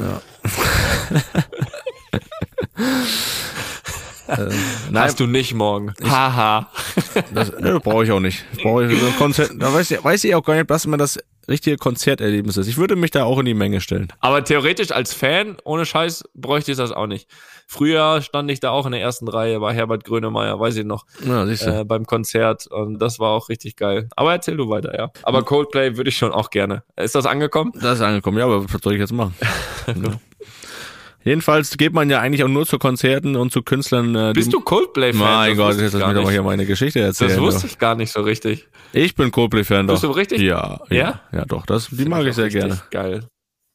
[4.29, 4.49] äh,
[4.89, 5.93] nein, Hast du nicht morgen.
[6.01, 6.69] Haha.
[7.33, 8.45] das ne, brauche ich auch nicht.
[8.63, 9.51] Brauche ich so ein Konzert.
[9.59, 12.67] Da weiß ich, weiß ich auch gar nicht, was mir das richtige Konzerterlebnis ist.
[12.67, 14.07] Ich würde mich da auch in die Menge stellen.
[14.19, 17.27] Aber theoretisch als Fan, ohne Scheiß, bräuchte ich das auch nicht.
[17.67, 21.05] Früher stand ich da auch in der ersten Reihe bei Herbert Grönemeyer, weiß ich noch,
[21.23, 24.09] Ja, äh, beim Konzert und das war auch richtig geil.
[24.15, 25.11] Aber erzähl du weiter, ja.
[25.23, 26.83] Aber Coldplay würde ich schon auch gerne.
[26.95, 27.71] Ist das angekommen?
[27.79, 28.39] Das ist angekommen.
[28.39, 29.35] Ja, aber was soll ich jetzt machen?
[29.87, 29.93] ja.
[31.23, 34.15] Jedenfalls geht man ja eigentlich auch nur zu Konzerten und zu Künstlern.
[34.15, 35.19] Äh, Bist du Coldplay-Fan?
[35.19, 37.31] Mein Gott, jetzt ich lass mich doch mal hier meine Geschichte erzählen.
[37.31, 37.69] Das wusste doch.
[37.69, 38.67] ich gar nicht so richtig.
[38.93, 39.95] Ich bin Coldplay-Fan doch.
[39.95, 40.41] Bist du richtig?
[40.41, 40.95] Ja, ja.
[40.95, 41.21] Ja?
[41.31, 41.65] Ja, doch.
[41.65, 42.81] Das, die Find mag ich sehr gerne.
[42.89, 43.25] Geil.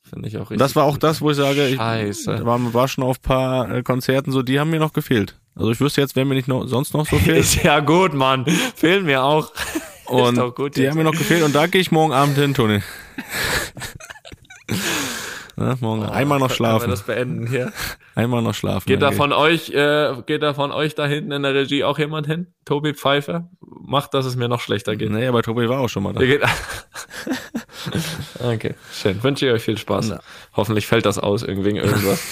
[0.08, 0.58] Finde ich auch richtig.
[0.58, 2.44] Das war auch das, wo ich sage, ich Scheiße.
[2.44, 5.38] war, war schon auf paar äh, Konzerten so, die haben mir noch gefehlt.
[5.54, 7.38] Also ich wüsste jetzt, wer mir nicht noch, sonst noch so fehlt.
[7.38, 8.46] Ist ja gut, Mann.
[8.74, 9.52] Fehlen mir auch.
[10.06, 10.90] Und doch gut die jetzt.
[10.90, 12.82] haben mir noch gefehlt und da gehe ich morgen Abend hin, Toni.
[15.56, 16.90] Na, morgen einmal noch schlafen.
[16.90, 17.72] das beenden hier?
[18.16, 18.86] Einmal noch schlafen.
[18.86, 21.98] Geht da von euch, äh, geht da von euch da hinten in der Regie auch
[21.98, 22.48] jemand hin?
[22.64, 23.50] Tobi Pfeiffer?
[23.60, 25.14] Macht, dass es mir noch schlechter geh geht.
[25.14, 26.20] Nee, aber Tobi war auch schon mal da.
[28.40, 29.22] Okay, schön.
[29.22, 30.08] Wünsche ich euch viel Spaß.
[30.08, 30.20] Na.
[30.54, 32.22] Hoffentlich fällt das aus, irgendwie irgendwas.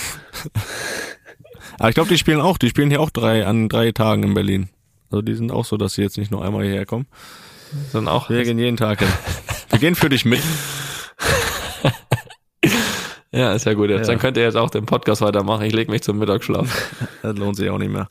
[1.79, 4.35] Aber ich glaube, die spielen auch, die spielen hier auch drei an drei Tagen in
[4.35, 4.69] Berlin.
[5.11, 7.07] Also die sind auch so, dass sie jetzt nicht nur einmal hierher kommen.
[7.93, 8.31] Dann auch.
[8.31, 9.09] Wir gehen jeden Tag hin.
[9.71, 10.43] Wir gehen für dich mit.
[13.33, 13.91] Ja, ist ja gut.
[13.91, 14.07] Jetzt.
[14.09, 14.13] Ja.
[14.13, 15.65] Dann könnt ihr jetzt auch den Podcast weitermachen.
[15.65, 16.91] Ich lege mich zum Mittagsschlaf.
[17.23, 18.09] Das lohnt sich auch nicht mehr.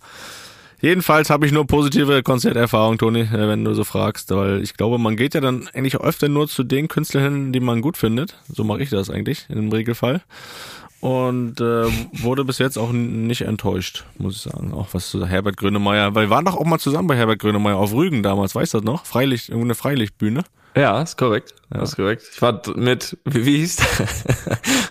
[0.82, 4.98] Jedenfalls habe ich nur positive Konzerterfahrungen, Toni, äh, wenn du so fragst, weil ich glaube,
[4.98, 8.36] man geht ja dann eigentlich öfter nur zu den Künstlern hin, die man gut findet.
[8.52, 10.22] So mache ich das eigentlich im Regelfall.
[11.02, 14.74] Und äh, wurde bis jetzt auch nicht enttäuscht, muss ich sagen.
[14.74, 17.78] Auch was zu Herbert Grönemeyer, weil wir waren doch auch mal zusammen bei Herbert Grönemeyer
[17.78, 19.06] auf Rügen damals, weißt du das noch?
[19.06, 20.44] Freilicht, irgendeine Freilichtbühne.
[20.76, 21.54] Ja, ist korrekt.
[21.74, 22.24] Das ist korrekt.
[22.34, 24.08] Ich war mit, wie, wie hieß der?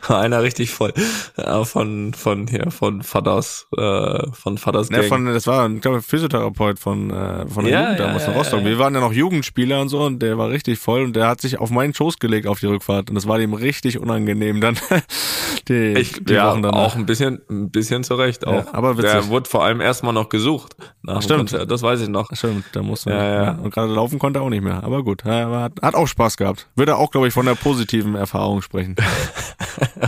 [0.08, 0.92] war einer richtig voll.
[1.36, 5.04] Ja, von, von hier, von Vaters, äh, von Vaters Gang.
[5.04, 8.32] von, das war, ich glaube, Physiotherapeut von, äh, von der Ja, Jugend ja, damals in
[8.32, 8.60] ja, Rostock.
[8.60, 11.28] ja, Wir waren ja noch Jugendspieler und so und der war richtig voll und der
[11.28, 14.60] hat sich auf meinen Schoß gelegt auf die Rückfahrt und das war ihm richtig unangenehm
[14.60, 14.76] dann
[15.68, 16.78] die, ich, die ja, Wochen danach.
[16.78, 18.66] auch ein bisschen, ein bisschen zurecht auch.
[18.66, 19.12] Ja, aber witzig.
[19.12, 20.76] Der wurde vor allem erstmal noch gesucht.
[21.02, 21.70] Nach dem Stimmt.
[21.70, 22.28] Das weiß ich noch.
[22.32, 23.50] Stimmt, da musste Ja, ja.
[23.52, 24.82] Und gerade laufen konnte er auch nicht mehr.
[24.82, 26.68] Aber gut, er hat, hat auch Spaß gehabt.
[26.76, 28.96] Würde auch, glaube ich, von der positiven Erfahrung sprechen.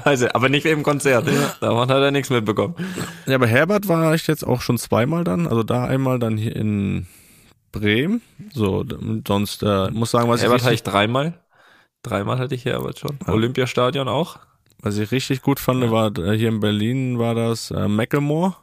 [0.05, 1.29] Also, aber nicht im Konzert.
[1.61, 2.75] Davon hat er nichts mitbekommen.
[3.27, 5.47] ja, aber Herbert war ich jetzt auch schon zweimal dann.
[5.47, 7.07] Also da einmal dann hier in
[7.71, 8.21] Bremen.
[8.53, 8.85] So,
[9.27, 11.35] sonst äh, muss sagen, was Herbert ich hatte richtig, ich dreimal.
[12.03, 13.19] Dreimal hatte ich Herbert schon.
[13.27, 14.39] Olympiastadion auch.
[14.81, 18.57] was ich richtig gut fand, war äh, hier in Berlin war das äh, Macklemore.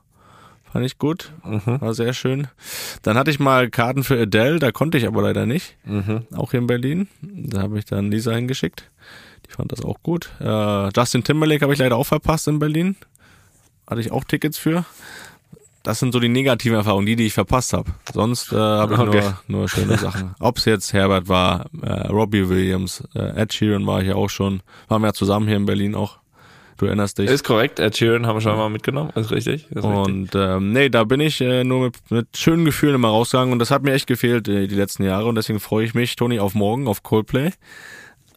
[0.72, 1.32] Fand ich gut.
[1.44, 1.82] Mhm.
[1.82, 2.48] War sehr schön.
[3.02, 5.78] Dann hatte ich mal Karten für Adele, da konnte ich aber leider nicht.
[5.84, 6.28] Mhm.
[6.36, 7.08] Auch hier in Berlin.
[7.22, 8.90] Da habe ich dann Lisa hingeschickt.
[9.48, 10.30] Die fand das auch gut.
[10.40, 12.96] Äh, Justin Timberlake habe ich leider auch verpasst in Berlin.
[13.88, 14.86] Hatte ich auch Tickets für.
[15.82, 17.90] Das sind so die negativen Erfahrungen, die, die ich verpasst habe.
[18.14, 19.22] Sonst äh, habe ich Okay.
[19.48, 20.36] nur, nur schöne Sachen.
[20.40, 24.30] Ob es jetzt Herbert war, äh, Robbie Williams, äh, Ed Sheeran war ich ja auch
[24.30, 24.62] schon.
[24.88, 26.20] Waren wir ja zusammen hier in Berlin auch.
[26.80, 27.30] Du erinnerst dich.
[27.30, 27.80] Ist korrekt.
[27.80, 29.12] Ed Sheeran haben wir schon mal mitgenommen.
[29.16, 29.70] Ist richtig.
[29.70, 29.84] Ist richtig.
[29.84, 33.60] Und ähm, nee, da bin ich äh, nur mit, mit schönen Gefühlen immer rausgegangen und
[33.60, 36.40] das hat mir echt gefehlt äh, die letzten Jahre und deswegen freue ich mich, Toni,
[36.40, 37.52] auf morgen, auf Coldplay.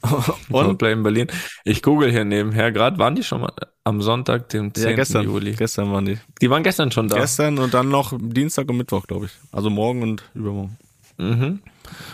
[0.50, 1.28] Coldplay in Berlin.
[1.62, 2.98] Ich google hier nebenher gerade.
[2.98, 3.52] Waren die schon mal
[3.84, 4.90] am Sonntag, dem 10.
[4.90, 5.52] ja, gestern, Juli?
[5.52, 6.18] gestern waren die.
[6.40, 7.18] Die waren gestern schon da.
[7.18, 9.32] Gestern und dann noch Dienstag und Mittwoch, glaube ich.
[9.52, 10.76] Also morgen und übermorgen.
[11.16, 11.60] Mhm.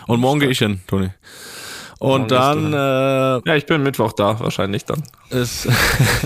[0.05, 1.09] Und morgen gehe ich hin, Toni.
[1.99, 2.77] Und dann äh,
[3.45, 5.03] Ja, ich bin Mittwoch da, wahrscheinlich dann.
[5.31, 5.67] ist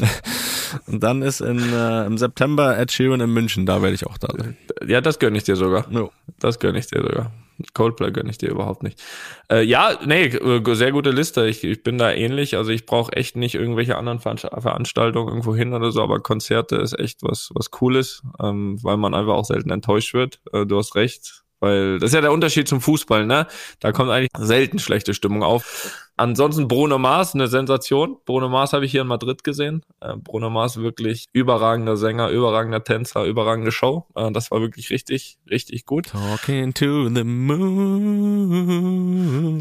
[0.88, 4.17] und dann ist in, äh, im September Ed Sheeran in München, da werde ich auch
[4.17, 4.57] da sein.
[4.88, 5.86] Ja, das gönne ich dir sogar.
[5.91, 6.12] Jo.
[6.39, 7.31] Das gönne ich dir sogar.
[7.75, 9.01] Coldplay gönne ich dir überhaupt nicht.
[9.49, 11.45] Äh, ja, nee, äh, sehr gute Liste.
[11.47, 12.57] Ich, ich bin da ähnlich.
[12.57, 16.77] Also ich brauche echt nicht irgendwelche anderen Veranst- Veranstaltungen irgendwo hin oder so, aber Konzerte
[16.77, 20.39] ist echt was, was Cooles, ähm, weil man einfach auch selten enttäuscht wird.
[20.51, 21.42] Äh, du hast recht.
[21.63, 23.47] Weil das ist ja der Unterschied zum Fußball, ne?
[23.80, 26.02] Da kommt eigentlich selten schlechte Stimmung auf.
[26.15, 28.17] Ansonsten Bruno Mars, eine Sensation.
[28.26, 29.82] Bruno Mars habe ich hier in Madrid gesehen.
[29.99, 34.06] Äh, Bruno Mars wirklich überragender Sänger, überragender Tänzer, überragende Show.
[34.15, 36.10] Äh, das war wirklich richtig, richtig gut.
[36.10, 38.84] Talking to the moon.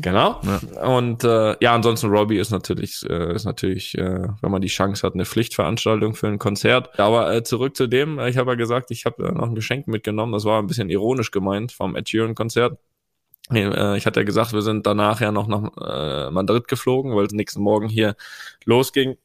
[0.03, 0.41] Genau.
[0.43, 0.61] Ja.
[0.87, 5.15] Und äh, ja, ansonsten Robbie ist natürlich, äh, ist natürlich, wenn man die Chance hat,
[5.15, 6.99] eine Pflichtveranstaltung für ein Konzert.
[6.99, 10.33] Aber zurück zu dem, ich habe ja gesagt, ich habe noch ein Geschenk mitgenommen.
[10.33, 12.79] Das war ein bisschen ironisch gemeint vom Ed Sheeran Konzert.
[13.51, 15.71] Äh, Ich hatte ja gesagt, wir sind danach ja noch nach
[16.29, 18.17] äh, Madrid geflogen, weil es nächsten Morgen hier
[18.65, 19.17] losging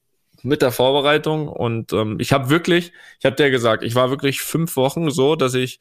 [0.43, 1.47] mit der Vorbereitung.
[1.47, 5.36] Und ähm, ich habe wirklich, ich habe dir gesagt, ich war wirklich fünf Wochen so,
[5.36, 5.80] dass ich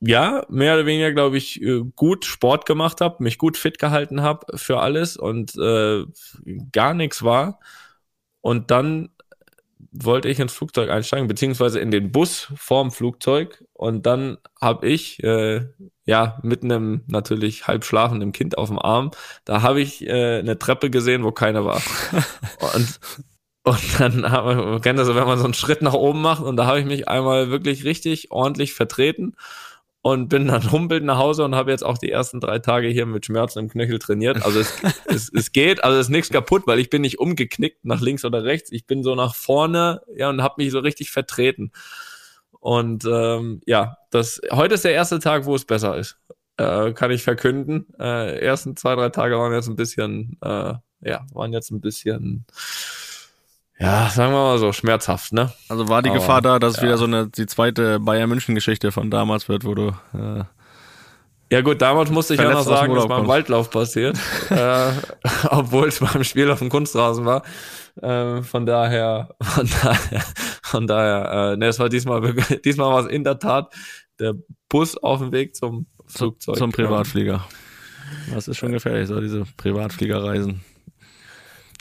[0.00, 4.20] ja, mehr oder weniger, glaube ich, äh, gut Sport gemacht habe, mich gut fit gehalten
[4.22, 6.04] habe für alles und äh,
[6.72, 7.60] gar nichts war.
[8.40, 9.10] Und dann
[9.94, 13.64] wollte ich ins Flugzeug einsteigen, beziehungsweise in den Bus vorm Flugzeug.
[13.72, 15.66] Und dann habe ich, äh,
[16.04, 19.12] ja, mit einem natürlich halb schlafenden Kind auf dem Arm,
[19.44, 21.80] da habe ich äh, eine Treppe gesehen, wo keiner war.
[22.74, 23.00] und
[23.66, 26.42] und dann haben wir, man kennt das, wenn man so einen Schritt nach oben macht
[26.42, 29.36] und da habe ich mich einmal wirklich richtig ordentlich vertreten
[30.04, 33.06] und bin dann humpelt nach Hause und habe jetzt auch die ersten drei Tage hier
[33.06, 34.44] mit Schmerzen im Knöchel trainiert.
[34.44, 34.74] Also es,
[35.06, 38.22] es, es geht, also es ist nichts kaputt, weil ich bin nicht umgeknickt nach links
[38.26, 38.70] oder rechts.
[38.70, 41.72] Ich bin so nach vorne ja und habe mich so richtig vertreten.
[42.60, 46.18] Und ähm, ja, das heute ist der erste Tag, wo es besser ist.
[46.58, 47.86] Äh, kann ich verkünden.
[47.98, 52.44] Äh, ersten zwei, drei Tage waren jetzt ein bisschen, äh, ja, waren jetzt ein bisschen,
[53.78, 55.52] ja, sagen wir mal so, schmerzhaft, ne?
[55.68, 56.84] Also war die Aber, Gefahr da, dass es ja.
[56.84, 60.44] wieder so eine die zweite Bayern München Geschichte von damals wird, wo du äh,
[61.50, 63.28] Ja gut, damals musste ich ja noch sagen, es Urlaub war im kommst.
[63.30, 64.16] Waldlauf passiert,
[64.50, 64.90] äh,
[65.50, 67.42] obwohl es beim Spiel auf dem Kunstrasen war.
[68.00, 70.22] Äh, von daher, von daher,
[70.62, 73.72] von daher, äh, ne, es war diesmal, wirklich- diesmal war es in der Tat
[74.18, 74.34] der
[74.68, 76.56] Bus auf dem Weg zum Flugzeug.
[76.56, 77.44] zum Privatflieger.
[78.32, 80.60] Das ist schon gefährlich, so diese Privatfliegerreisen.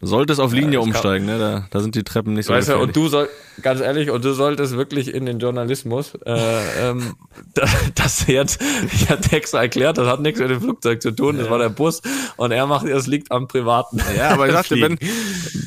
[0.06, 1.40] Solltest auf Linie Ja, das umsteigen, ne?
[1.40, 3.30] Da, da sind die Treppen nicht so Weißt du, und du soll,
[3.62, 6.32] ganz ehrlich, und du solltest wirklich in den Journalismus, äh,
[6.90, 7.14] ähm,
[7.54, 8.62] da- das jetzt,
[8.92, 11.70] ich hatte extra erklärt, das hat nichts mit dem Flugzeug zu tun, das war der
[11.70, 12.02] Bus
[12.38, 14.00] und er macht, es liegt am Privaten.
[14.18, 14.98] Ja, aber ich sagte, wenn,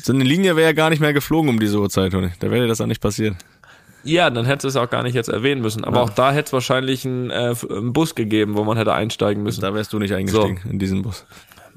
[0.03, 2.29] so eine Linie wäre ja gar nicht mehr geflogen um diese Uhrzeit, Toni.
[2.39, 3.35] Da wäre dir das auch nicht passiert.
[4.03, 6.45] Ja, dann hättest du es auch gar nicht jetzt erwähnen müssen, aber auch da hätte
[6.47, 9.61] es wahrscheinlich einen, äh, einen Bus gegeben, wo man hätte einsteigen müssen.
[9.61, 11.25] Da wärst du nicht eingestiegen in diesen Bus.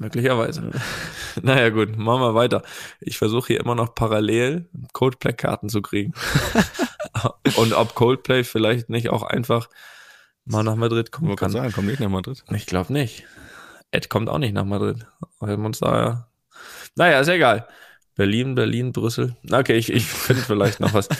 [0.01, 0.71] Möglicherweise.
[1.43, 2.63] naja, gut, machen wir weiter.
[2.99, 6.13] Ich versuche hier immer noch parallel Coldplay-Karten zu kriegen.
[7.57, 9.69] Und ob Coldplay vielleicht nicht auch einfach
[10.43, 11.51] mal nach Madrid kommen gerade kann.
[11.51, 12.43] sagen, komm nicht nach Madrid.
[12.49, 13.25] Ich glaube nicht.
[13.91, 15.05] Ed kommt auch nicht nach Madrid.
[15.39, 16.27] Man uns da ja.
[16.95, 17.67] Naja, ist egal.
[18.15, 19.35] Berlin, Berlin, Brüssel.
[19.51, 21.09] Okay, ich, ich finde vielleicht noch was.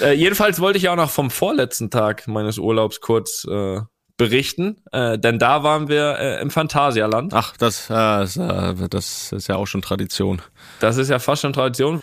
[0.00, 3.82] Äh, jedenfalls wollte ich ja auch noch vom vorletzten Tag meines Urlaubs kurz äh,
[4.16, 7.34] berichten, äh, denn da waren wir äh, im Phantasialand.
[7.34, 10.42] Ach, das, äh, das, äh, das ist ja auch schon Tradition.
[10.80, 12.00] Das ist ja fast schon Tradition.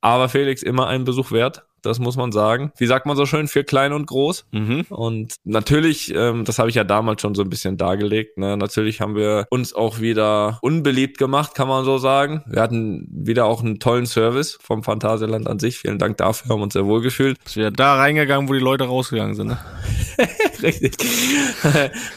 [0.00, 1.64] Aber Felix immer einen Besuch wert.
[1.82, 2.72] Das muss man sagen.
[2.76, 4.46] Wie sagt man so schön, für klein und groß.
[4.52, 4.86] Mhm.
[4.90, 8.56] Und natürlich, ähm, das habe ich ja damals schon so ein bisschen dargelegt, ne?
[8.56, 12.42] natürlich haben wir uns auch wieder unbeliebt gemacht, kann man so sagen.
[12.46, 15.78] Wir hatten wieder auch einen tollen Service vom Phantasialand an sich.
[15.78, 17.38] Vielen Dank dafür, haben uns sehr wohl gefühlt.
[17.44, 19.58] Ist wieder da reingegangen, wo die Leute rausgegangen sind, ne?
[20.62, 20.96] Richtig.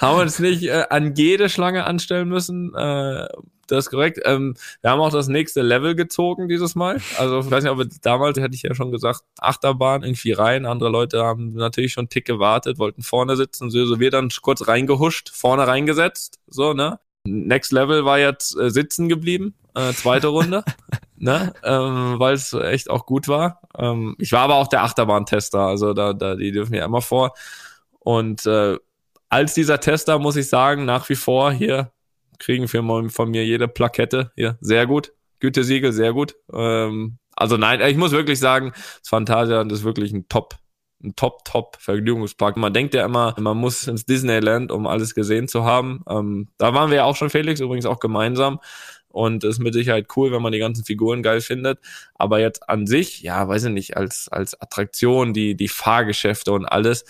[0.02, 2.74] haben wir uns nicht äh, an jede Schlange anstellen müssen.
[2.76, 3.28] Äh,
[3.68, 4.20] das ist korrekt.
[4.26, 7.00] Ähm, wir haben auch das nächste Level gezogen dieses Mal.
[7.18, 10.66] Also ich weiß nicht, aber damals hätte ich ja schon gesagt, Achterbahn irgendwie rein.
[10.66, 13.70] Andere Leute haben natürlich schon einen Tick gewartet, wollten vorne sitzen.
[13.70, 16.40] So, so wir dann kurz reingehuscht, vorne reingesetzt.
[16.48, 17.00] So, ne?
[17.26, 19.56] Next Level war jetzt äh, sitzen geblieben.
[19.76, 20.64] Äh, zweite Runde.
[21.18, 21.54] ne?
[21.64, 23.62] ähm, weil es echt auch gut war.
[23.78, 27.34] Ähm, ich war aber auch der Achterbahntester, also da, da die dürfen ja immer vor.
[28.04, 28.78] Und äh,
[29.30, 31.92] als dieser Tester muss ich sagen, nach wie vor hier
[32.40, 35.14] kriegen wir von von mir jede Plakette hier sehr gut.
[35.40, 36.36] Gütesiegel, sehr gut.
[36.54, 40.56] Ähm, also nein, ich muss wirklich sagen, das Phantasialand ist wirklich ein Top,
[41.04, 42.58] ein Top, Top Vergnügungspark.
[42.58, 46.04] Man denkt ja immer, man muss ins Disneyland, um alles gesehen zu haben.
[46.08, 48.60] Ähm, da waren wir ja auch schon, Felix, übrigens auch gemeinsam.
[49.10, 51.80] Und ist mit Sicherheit cool, wenn man die ganzen Figuren geil findet.
[52.16, 56.66] Aber jetzt an sich, ja, weiß ich nicht, als, als Attraktion, die, die Fahrgeschäfte und
[56.66, 57.06] alles,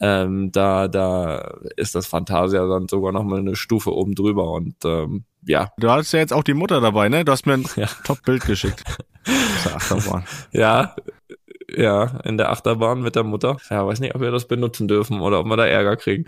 [0.00, 4.50] ähm, da, da ist das Phantasialand sogar noch mal eine Stufe oben drüber.
[4.52, 7.24] Und ähm, ja, Du hattest ja jetzt auch die Mutter dabei, ne?
[7.24, 7.86] Du hast mir ein Ja.
[8.04, 8.84] Top-Bild geschickt.
[9.74, 10.24] Achterbahn.
[10.52, 10.94] Ja,
[11.76, 13.58] ja, in der Achterbahn mit der Mutter.
[13.68, 16.24] Ja, weiß nicht, ob wir das benutzen dürfen oder ob wir da Ärger kriegen.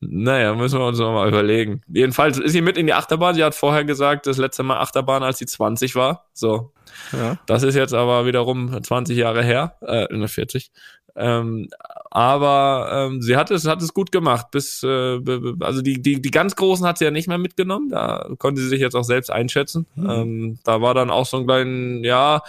[0.00, 1.82] Naja, müssen wir uns noch mal überlegen.
[1.88, 3.34] Jedenfalls ist sie mit in die Achterbahn.
[3.34, 6.26] Sie hat vorher gesagt, das letzte Mal Achterbahn, als sie 20 war.
[6.32, 6.72] So,
[7.12, 7.36] Ja.
[7.44, 10.70] das ist jetzt aber wiederum 20 Jahre her, äh, ne, 40.
[11.16, 11.68] Ähm,
[12.10, 14.50] aber ähm, sie hat es, hat es gut gemacht.
[14.50, 15.20] Bis, äh,
[15.60, 17.90] also die, die, die ganz Großen hat sie ja nicht mehr mitgenommen.
[17.90, 19.86] Da konnte sie sich jetzt auch selbst einschätzen.
[19.96, 22.42] Ähm, da war dann auch so ein kleinen, ja,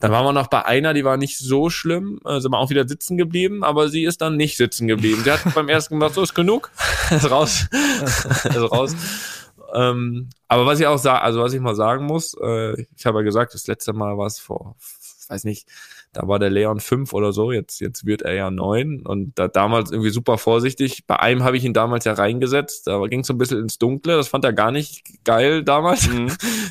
[0.00, 2.70] dann waren wir noch bei einer, die war nicht so schlimm, äh, sind wir auch
[2.70, 5.22] wieder sitzen geblieben, aber sie ist dann nicht sitzen geblieben.
[5.24, 6.70] Sie hat beim ersten gesagt, so ist genug,
[7.10, 7.68] ist raus,
[8.44, 8.94] ist raus.
[9.74, 13.20] Ähm, aber was ich auch sage, also was ich mal sagen muss, äh, ich habe
[13.20, 14.76] ja gesagt, das letzte Mal war es vor,
[15.30, 15.68] weiß nicht,
[16.12, 19.48] da war der Leon fünf oder so, jetzt, jetzt wird er ja neun und da
[19.48, 21.06] damals irgendwie super vorsichtig.
[21.06, 23.78] Bei einem habe ich ihn damals ja reingesetzt, da ging es so ein bisschen ins
[23.78, 26.08] Dunkle, das fand er gar nicht geil damals.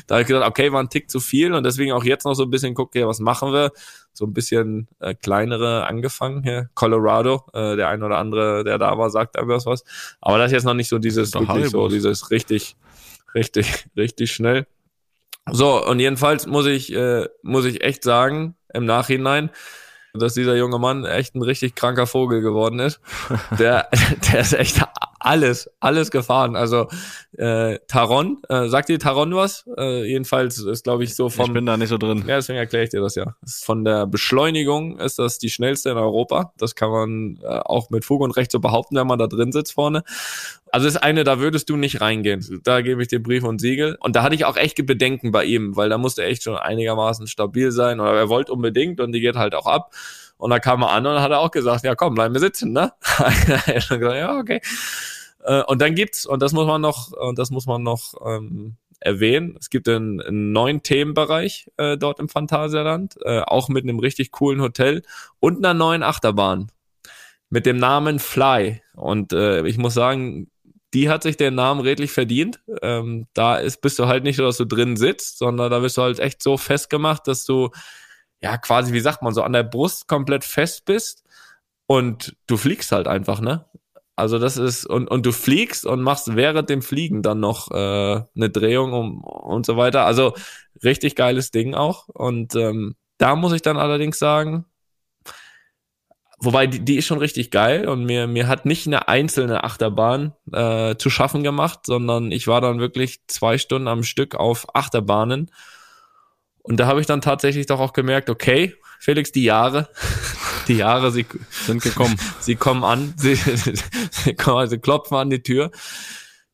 [0.06, 2.34] Da habe ich gesagt, okay, war ein Tick zu viel und deswegen auch jetzt noch
[2.34, 3.72] so ein bisschen gucke, ja, was machen wir?
[4.12, 6.68] So ein bisschen äh, kleinere angefangen hier.
[6.74, 9.82] Colorado, äh, der ein oder andere, der da war, sagt einem das was.
[10.20, 12.76] Aber das ist jetzt noch nicht so dieses, wirklich so, dieses richtig,
[13.34, 14.66] richtig, richtig schnell.
[15.50, 19.50] So, und jedenfalls muss ich, äh, muss ich echt sagen, im Nachhinein,
[20.14, 23.00] dass dieser junge Mann echt ein richtig kranker Vogel geworden ist.
[23.58, 23.88] Der,
[24.32, 24.80] der ist echt
[25.24, 26.54] alles, alles gefahren.
[26.54, 26.88] Also
[27.36, 29.64] äh, Taron, äh, sagt dir Taron was?
[29.78, 32.24] Äh, jedenfalls ist, glaube ich, so Ich vom bin da nicht so drin.
[32.26, 33.34] ja, deswegen erkläre ich dir das ja.
[33.46, 36.52] Von der Beschleunigung ist das die schnellste in Europa.
[36.58, 39.50] Das kann man äh, auch mit Fug und Recht so behaupten, wenn man da drin
[39.50, 40.04] sitzt vorne.
[40.70, 42.60] Also ist eine, da würdest du nicht reingehen.
[42.64, 43.96] Da gebe ich dir Brief und Siegel.
[44.00, 46.56] Und da hatte ich auch echt Bedenken bei ihm, weil da musste er echt schon
[46.56, 48.00] einigermaßen stabil sein.
[48.00, 49.94] Oder er wollte unbedingt und die geht halt auch ab.
[50.44, 52.70] Und da kam er an und hat er auch gesagt, ja komm, bleib mir sitzen,
[52.72, 52.92] ne?
[53.66, 54.60] gesagt, ja, okay.
[55.42, 58.76] Äh, Und dann gibt's, und das muss man noch, und das muss man noch ähm,
[59.00, 63.98] erwähnen, es gibt einen, einen neuen Themenbereich äh, dort im Phantasialand, äh, auch mit einem
[63.98, 65.02] richtig coolen Hotel
[65.40, 66.70] und einer neuen Achterbahn
[67.48, 68.82] mit dem Namen Fly.
[68.94, 70.50] Und äh, ich muss sagen,
[70.92, 72.60] die hat sich den Namen redlich verdient.
[72.82, 75.96] Ähm, da ist, bist du halt nicht so, dass du drin sitzt, sondern da bist
[75.96, 77.70] du halt echt so festgemacht, dass du
[78.44, 81.24] ja quasi, wie sagt man, so an der Brust komplett fest bist
[81.86, 83.64] und du fliegst halt einfach, ne?
[84.16, 88.22] Also das ist, und, und du fliegst und machst während dem Fliegen dann noch äh,
[88.36, 90.04] eine Drehung um, und so weiter.
[90.04, 90.34] Also
[90.84, 92.08] richtig geiles Ding auch.
[92.08, 94.66] Und ähm, da muss ich dann allerdings sagen,
[96.38, 100.34] wobei die, die ist schon richtig geil und mir, mir hat nicht eine einzelne Achterbahn
[100.52, 105.50] äh, zu schaffen gemacht, sondern ich war dann wirklich zwei Stunden am Stück auf Achterbahnen.
[106.64, 109.90] Und da habe ich dann tatsächlich doch auch gemerkt, okay, Felix, die Jahre,
[110.68, 112.16] die Jahre, sie Sind gekommen.
[112.40, 115.70] sie kommen an, sie, sie, kommen, sie klopfen an die Tür.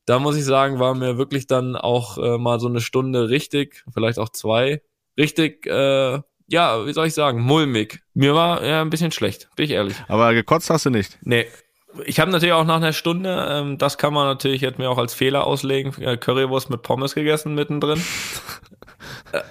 [0.05, 3.85] Da muss ich sagen, war mir wirklich dann auch äh, mal so eine Stunde richtig,
[3.93, 4.81] vielleicht auch zwei,
[5.17, 8.01] richtig, äh, ja, wie soll ich sagen, mulmig.
[8.13, 9.95] Mir war ja ein bisschen schlecht, bin ich ehrlich.
[10.09, 11.17] Aber gekotzt hast du nicht.
[11.21, 11.47] Nee.
[12.05, 14.97] Ich habe natürlich auch nach einer Stunde, ähm, das kann man natürlich jetzt mir auch
[14.97, 18.01] als Fehler auslegen, äh, Currywurst mit Pommes gegessen mittendrin.
[19.31, 19.41] äh,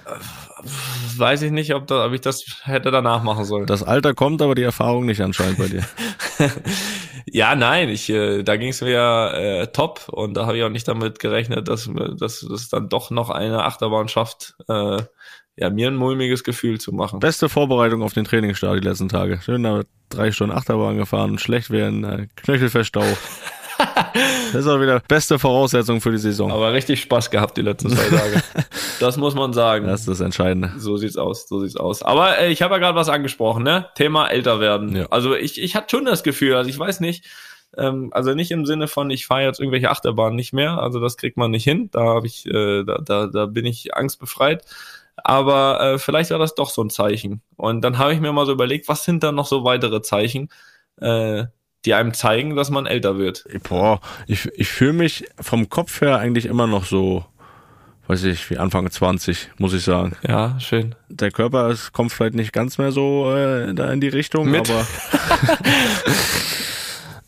[1.17, 3.65] weiß ich nicht, ob, da, ob ich das hätte danach machen sollen.
[3.65, 5.83] Das Alter kommt, aber die Erfahrung nicht anscheinend bei dir.
[7.25, 10.63] ja, nein, ich, äh, da ging es mir ja äh, top und da habe ich
[10.63, 14.97] auch nicht damit gerechnet, dass dass es dann doch noch eine Achterbahn schafft, äh,
[15.57, 17.19] ja, mir ein mulmiges Gefühl zu machen.
[17.19, 19.39] Beste Vorbereitung auf den Trainingsstart die letzten Tage.
[19.43, 23.17] Schön da drei Stunden Achterbahn gefahren, schlecht werden, äh, Knöchel verstaucht.
[24.53, 26.51] Das ist auch wieder beste Voraussetzung für die Saison.
[26.51, 28.43] Aber richtig Spaß gehabt die letzten zwei Tage.
[28.99, 29.87] Das muss man sagen.
[29.87, 30.73] Das ist das Entscheidende.
[30.77, 32.03] So sieht's aus, so sieht's aus.
[32.03, 33.87] Aber äh, ich habe ja gerade was angesprochen, ne?
[33.95, 34.95] Thema älter werden.
[34.95, 35.07] Ja.
[35.09, 37.25] Also ich, ich hatte schon das Gefühl, also ich weiß nicht,
[37.77, 41.17] ähm, also nicht im Sinne von, ich fahre jetzt irgendwelche Achterbahnen nicht mehr, also das
[41.17, 41.89] kriegt man nicht hin.
[41.91, 44.65] Da habe ich, äh, da, da, da bin ich angstbefreit.
[45.17, 47.41] Aber äh, vielleicht war das doch so ein Zeichen.
[47.55, 50.49] Und dann habe ich mir mal so überlegt, was sind da noch so weitere Zeichen,
[50.99, 51.45] äh,
[51.85, 53.45] die einem zeigen, dass man älter wird.
[53.67, 57.25] Boah, ich, ich fühle mich vom Kopf her eigentlich immer noch so,
[58.07, 60.15] weiß ich, wie Anfang 20, muss ich sagen.
[60.27, 60.95] Ja, schön.
[61.09, 64.69] Der Körper ist, kommt vielleicht nicht ganz mehr so äh, da in die Richtung, Mit.
[64.69, 64.87] aber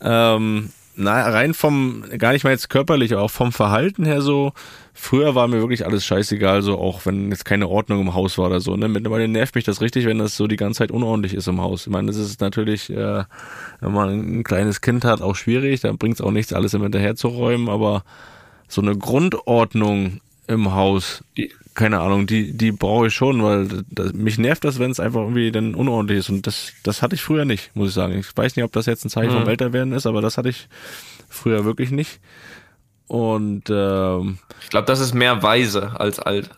[0.36, 4.52] ähm, na, rein vom, gar nicht mal jetzt körperlich, auch vom Verhalten her so,
[4.94, 8.46] früher war mir wirklich alles scheißegal, so auch wenn jetzt keine Ordnung im Haus war
[8.46, 11.34] oder so, ne, mittlerweile nervt mich das richtig, wenn das so die ganze Zeit unordentlich
[11.34, 11.86] ist im Haus.
[11.86, 13.24] Ich meine, das ist natürlich, äh,
[13.80, 16.84] wenn man ein kleines Kind hat, auch schwierig, da bringt es auch nichts, alles immer
[16.84, 18.04] hinterher zu räumen, aber
[18.68, 21.24] so eine Grundordnung im Haus,
[21.74, 25.20] keine Ahnung, die, die brauche ich schon, weil das, mich nervt das, wenn es einfach
[25.22, 26.28] irgendwie dann unordentlich ist.
[26.30, 28.16] Und das, das hatte ich früher nicht, muss ich sagen.
[28.18, 29.40] Ich weiß nicht, ob das jetzt ein Zeichen Mhm.
[29.40, 30.68] vom Älterwerden ist, aber das hatte ich
[31.28, 32.20] früher wirklich nicht.
[33.06, 36.50] Und ähm, Ich glaube, das ist mehr weise als alt.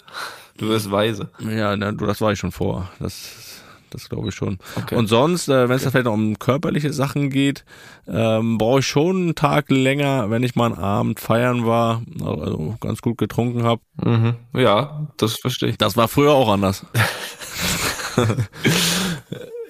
[0.59, 1.29] Du wirst weise.
[1.41, 2.89] ja, na, du, das war ich schon vor.
[2.99, 4.59] Das, das glaube ich schon.
[4.77, 4.95] Okay.
[4.95, 7.65] Und sonst, äh, wenn es vielleicht noch um körperliche Sachen geht,
[8.09, 12.77] ähm, brauche ich schon einen Tag länger, wenn ich mal einen Abend feiern war, also
[12.81, 13.83] ganz gut getrunken habe.
[14.03, 14.37] Mhm.
[14.55, 15.79] Ja, das verstehe ich.
[15.79, 16.87] Das war früher auch anders.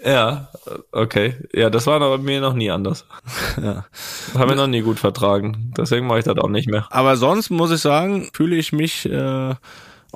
[0.07, 0.49] Ja,
[0.93, 1.35] okay.
[1.53, 3.05] Ja, das war bei mir noch nie anders.
[3.63, 3.87] Ja.
[4.35, 5.73] Haben wir noch nie gut vertragen.
[5.77, 6.87] Deswegen mache ich das auch nicht mehr.
[6.91, 9.55] Aber sonst muss ich sagen, fühle ich mich äh,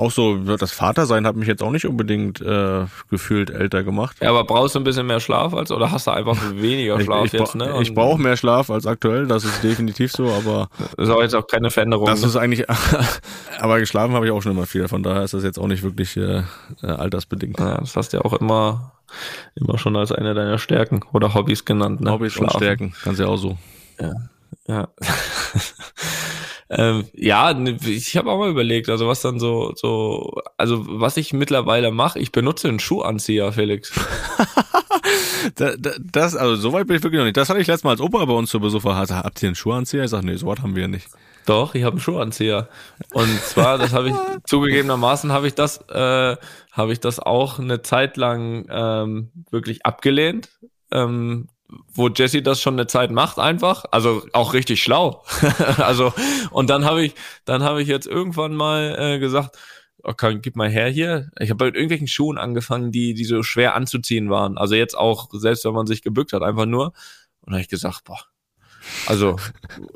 [0.01, 4.16] auch so, das Vatersein hat mich jetzt auch nicht unbedingt äh, gefühlt älter gemacht.
[4.20, 7.26] Ja, aber brauchst du ein bisschen mehr Schlaf als oder hast du einfach weniger Schlaf
[7.26, 7.78] ich, ich, jetzt, ne?
[7.82, 11.47] ich brauche mehr Schlaf als aktuell, das ist definitiv so, aber ist auch jetzt auch
[11.47, 12.07] keine Veränderung.
[12.07, 12.28] das ne?
[12.28, 12.66] ist eigentlich,
[13.61, 15.82] aber geschlafen habe ich auch schon immer viel, von daher ist das jetzt auch nicht
[15.82, 16.43] wirklich äh,
[16.82, 17.59] äh, altersbedingt.
[17.59, 18.93] ja, das hast du ja auch immer,
[19.54, 22.00] immer schon als eine deiner Stärken oder Hobbys genannt.
[22.00, 22.11] Ne?
[22.11, 22.58] Hobbys und Schlafen.
[22.58, 23.58] Stärken, ganz ja auch so.
[24.00, 24.14] Ja.
[26.70, 31.16] ähm, ja, ne, ich habe auch mal überlegt, also was dann so, so, also was
[31.16, 33.92] ich mittlerweile mache, ich benutze einen Schuhanzieher, Felix.
[35.54, 37.36] Da, da, das, also so weit bin ich wirklich noch nicht.
[37.36, 38.84] Das hatte ich letztes Mal als Opa bei uns zu Besuch.
[38.84, 40.04] Hatte, habt ihr einen Schuhanzieher?
[40.04, 41.08] Ich sag, nee, so was haben wir nicht.
[41.51, 42.68] Doch, ich habe einen Schuhanzieher.
[43.12, 46.36] Und zwar, das habe ich zugegebenermaßen habe ich das, äh,
[46.70, 50.48] habe ich das auch eine Zeit lang ähm, wirklich abgelehnt.
[50.92, 51.48] Ähm,
[51.92, 55.24] wo Jesse das schon eine Zeit macht einfach, also auch richtig schlau.
[55.78, 56.12] also
[56.53, 59.59] und dann habe ich, dann habe ich jetzt irgendwann mal äh, gesagt,
[60.05, 61.32] okay, gib mal her hier.
[61.40, 64.57] Ich habe mit irgendwelchen Schuhen angefangen, die die so schwer anzuziehen waren.
[64.57, 66.92] Also jetzt auch selbst wenn man sich gebückt hat, einfach nur.
[67.40, 68.20] Und dann habe ich gesagt, boah,
[69.07, 69.37] also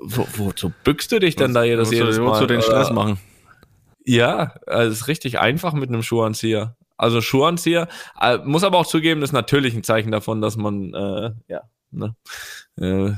[0.01, 2.27] wo, wozu bückst du dich denn da jedes, Wozu- jedes Mal?
[2.27, 3.19] wozu den Stress Oder- machen?
[4.05, 6.77] ja, also es ist richtig einfach mit einem Schuhanzieher.
[6.97, 7.89] Also Schuhanzieher,
[8.21, 11.63] äh, muss aber auch zugeben, das ist natürlich ein Zeichen davon, dass man äh, ja
[11.95, 12.15] ne,
[12.81, 13.13] äh,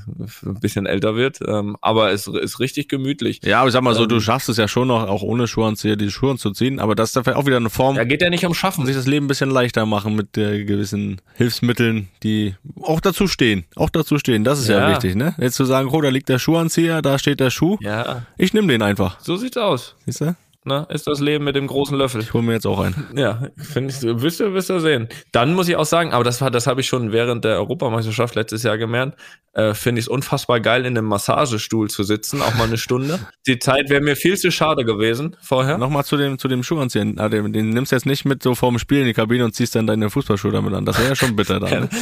[0.44, 1.38] ein bisschen älter wird.
[1.46, 3.40] Ähm, aber es ist richtig gemütlich.
[3.44, 5.46] Ja, aber ich sag mal so, Ähm, du schaffst es ja schon noch, auch ohne
[5.48, 8.22] Schuhanzieher die Schuhe zu ziehen, aber das ist dafür auch wieder eine Form, Ja, geht
[8.22, 8.86] ja nicht um Schaffen.
[8.86, 13.64] sich das Leben ein bisschen leichter machen mit äh, gewissen Hilfsmitteln, die auch dazu stehen.
[13.76, 14.90] Auch dazu stehen, das ist ja, Ja.
[14.90, 15.34] wichtig, ne?
[15.38, 17.78] Jetzt zu sagen, oh, da liegt der Schuhanzieher, da steht der Schuh.
[17.80, 19.20] Ja, Ich nehme den einfach.
[19.20, 19.94] so sieht's aus.
[20.06, 20.36] Siehst du?
[20.66, 22.20] Ne, ist das Leben mit dem großen Löffel.
[22.20, 22.94] Ich hole mir jetzt auch ein.
[23.14, 25.08] Ja, finde ich, wirst du, wirst du sehen.
[25.32, 28.34] Dann muss ich auch sagen, aber das war, das habe ich schon während der Europameisterschaft
[28.34, 29.18] letztes Jahr gemerkt,
[29.52, 33.20] äh, finde ich es unfassbar geil, in einem Massagestuhl zu sitzen, auch mal eine Stunde.
[33.46, 35.78] Die Zeit wäre mir viel zu schade gewesen vorher.
[35.78, 37.18] Nochmal zu dem, zu dem Schuh anziehen.
[37.18, 39.54] Ah, den, den nimmst du jetzt nicht mit so vorm Spiel in die Kabine und
[39.54, 40.84] ziehst dann deine Fußballschuhe damit an.
[40.84, 41.82] Das wäre ja schon bitter dann.
[41.82, 41.88] Ne?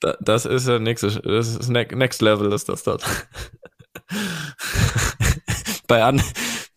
[0.00, 3.04] Da, das ist der nächste, das ist Next Level ist das dort.
[5.86, 6.20] bei, an,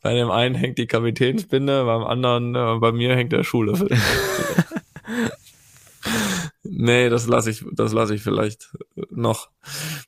[0.08, 3.90] bei dem einen hängt die Kapitänsbinde, beim anderen, äh, bei mir hängt der Schuhlöffel.
[6.64, 8.70] nee, das lasse ich, das lasse ich vielleicht
[9.10, 9.50] noch.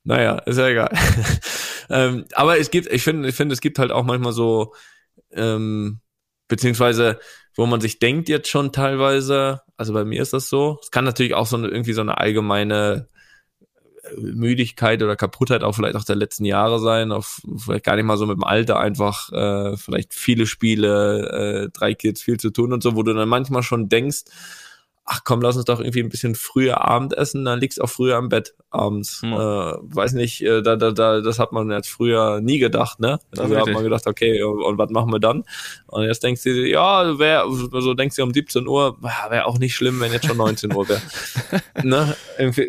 [0.05, 0.97] Naja, ist ja egal.
[1.89, 4.73] ähm, aber es gibt, ich finde, ich finde, es gibt halt auch manchmal so,
[5.33, 5.99] ähm,
[6.47, 7.19] beziehungsweise,
[7.57, 11.03] wo man sich denkt jetzt schon teilweise, also bei mir ist das so, es kann
[11.03, 13.09] natürlich auch so eine, irgendwie so eine allgemeine
[14.17, 18.17] Müdigkeit oder Kaputtheit auch vielleicht auch der letzten Jahre sein, auf vielleicht gar nicht mal
[18.17, 22.73] so mit dem Alter einfach äh, vielleicht viele Spiele, äh, drei Kids, viel zu tun
[22.73, 24.23] und so, wo du dann manchmal schon denkst,
[25.11, 28.15] ach komm, lass uns doch irgendwie ein bisschen früher Abend essen, dann liegst auch früher
[28.15, 29.23] am Bett abends.
[29.23, 29.33] Mhm.
[29.33, 33.19] Äh, weiß nicht, äh, da, da, da, das hat man jetzt früher nie gedacht, ne?
[33.31, 35.45] Da also hat man gedacht, okay, und, und was machen wir dann?
[35.87, 39.75] Und jetzt denkst du, ja, wär, so denkst du um 17 Uhr, wäre auch nicht
[39.75, 41.01] schlimm, wenn jetzt schon 19 Uhr wäre.
[41.83, 42.15] ne?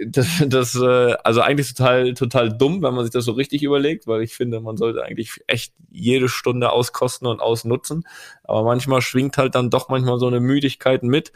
[0.07, 4.07] Das, das, äh, also eigentlich total, total dumm, wenn man sich das so richtig überlegt,
[4.07, 8.07] weil ich finde, man sollte eigentlich echt jede Stunde auskosten und ausnutzen.
[8.45, 11.33] Aber manchmal schwingt halt dann doch manchmal so eine Müdigkeit mit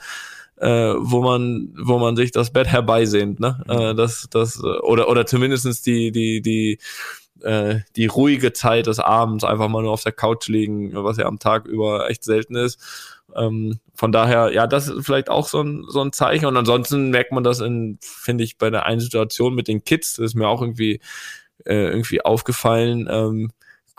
[0.57, 3.63] äh, wo man, wo man sich das Bett herbeisehnt, ne?
[3.67, 3.73] Mhm.
[3.73, 6.79] Äh, das, das, oder, oder zumindestens die, die, die,
[7.43, 11.27] äh, die ruhige Zeit des Abends einfach mal nur auf der Couch liegen, was ja
[11.27, 12.79] am Tag über echt selten ist.
[13.35, 16.47] Ähm, von daher, ja, das ist vielleicht auch so ein, so ein Zeichen.
[16.47, 20.15] Und ansonsten merkt man das in, finde ich, bei der einen Situation mit den Kids,
[20.15, 21.01] das ist mir auch irgendwie,
[21.65, 23.09] äh, irgendwie aufgefallen.
[23.11, 23.51] Ähm,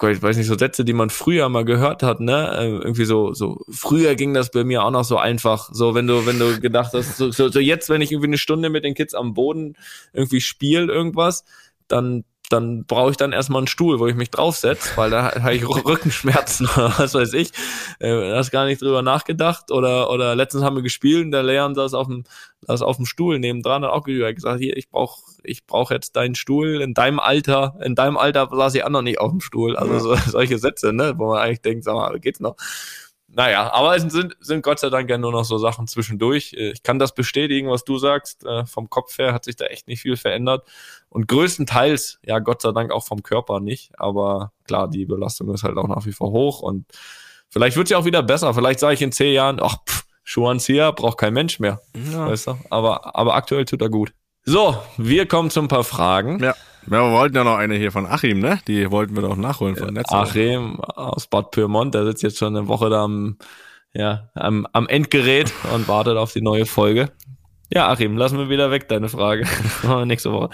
[0.01, 2.57] ich weiß nicht, so Sätze, die man früher mal gehört hat, ne?
[2.57, 5.69] Äh, irgendwie so, so, früher ging das bei mir auch noch so einfach.
[5.71, 8.37] So, wenn du, wenn du gedacht hast, so, so, so jetzt, wenn ich irgendwie eine
[8.37, 9.77] Stunde mit den Kids am Boden
[10.13, 11.45] irgendwie spiele irgendwas,
[11.87, 15.55] dann dann brauche ich dann erstmal einen Stuhl, wo ich mich draufsetze, weil da habe
[15.55, 17.51] ich Rückenschmerzen oder was weiß ich.
[17.99, 19.71] Äh, hast gar nicht drüber nachgedacht.
[19.71, 22.23] Oder, oder letztens haben wir gespielt und der Leon saß auf dem,
[22.61, 26.35] saß auf dem Stuhl nebendran und auch gesagt, hier, ich brauche ich brauch jetzt deinen
[26.35, 29.75] Stuhl in deinem Alter, in deinem Alter saß ich auch noch nicht auf dem Stuhl.
[29.75, 32.55] Also so, solche Sätze, ne, wo man eigentlich denkt, sag mal, geht's noch?
[33.27, 36.53] Naja, aber es sind, sind Gott sei Dank ja nur noch so Sachen zwischendurch.
[36.53, 38.45] Ich kann das bestätigen, was du sagst.
[38.45, 40.65] Äh, vom Kopf her hat sich da echt nicht viel verändert.
[41.09, 43.91] Und größtenteils, ja, Gott sei Dank auch vom Körper nicht.
[43.99, 46.61] Aber klar, die Belastung ist halt auch nach wie vor hoch.
[46.61, 46.85] Und
[47.49, 48.53] vielleicht wird es ja auch wieder besser.
[48.53, 51.81] Vielleicht sage ich in zehn Jahren, ach, pff, Schuhanzieher braucht kein Mensch mehr.
[52.11, 52.27] Ja.
[52.27, 52.57] Weißt du?
[52.69, 54.13] Aber, aber aktuell tut er gut.
[54.47, 56.39] So, wir kommen zu ein paar Fragen.
[56.39, 56.53] Ja.
[56.87, 58.59] Ja, wir wollten ja noch eine hier von Achim, ne?
[58.67, 62.55] Die wollten wir doch nachholen von letzter Achim aus Bad Pyrmont, der sitzt jetzt schon
[62.55, 63.39] eine Woche da am,
[63.91, 67.11] ja, am, am Endgerät und wartet auf die neue Folge.
[67.71, 69.47] Ja, Achim, lassen wir wieder weg deine Frage.
[70.05, 70.51] Nächste Woche.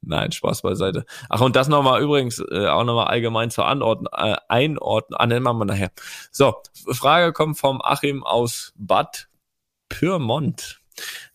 [0.00, 1.04] Nein, Spaß beiseite.
[1.28, 5.44] Ach, und das nochmal übrigens, äh, auch nochmal allgemein zur Anordnung, äh, Einordnung, ah, nennen
[5.44, 5.90] wir mal nachher.
[6.30, 6.54] So,
[6.90, 9.28] Frage kommt vom Achim aus Bad
[9.90, 10.80] Pyrmont.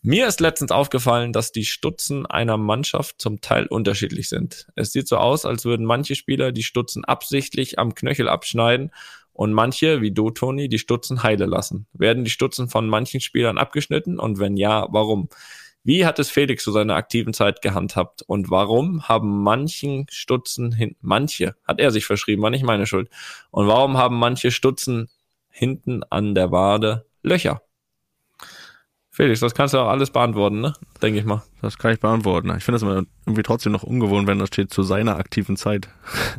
[0.04, 4.66] Mir ist letztens aufgefallen, dass die Stutzen einer Mannschaft zum Teil unterschiedlich sind.
[4.74, 8.90] Es sieht so aus, als würden manche Spieler die Stutzen absichtlich am Knöchel abschneiden
[9.32, 11.86] und manche, wie du, Toni, die Stutzen heile lassen.
[11.92, 15.28] Werden die Stutzen von manchen Spielern abgeschnitten und wenn ja, warum?
[15.84, 20.96] Wie hat es Felix zu seiner aktiven Zeit gehandhabt und warum haben manchen Stutzen hin,
[21.00, 23.08] manche, hat er sich verschrieben, war nicht meine Schuld.
[23.52, 25.10] Und warum haben manche Stutzen
[25.48, 27.62] hinten an der Wade Löcher?
[29.14, 30.72] Felix, das kannst du auch alles beantworten, ne?
[31.02, 31.42] Denke ich mal.
[31.60, 32.50] Das kann ich beantworten.
[32.56, 35.90] Ich finde das irgendwie trotzdem noch ungewohnt, wenn das steht zu seiner aktiven Zeit.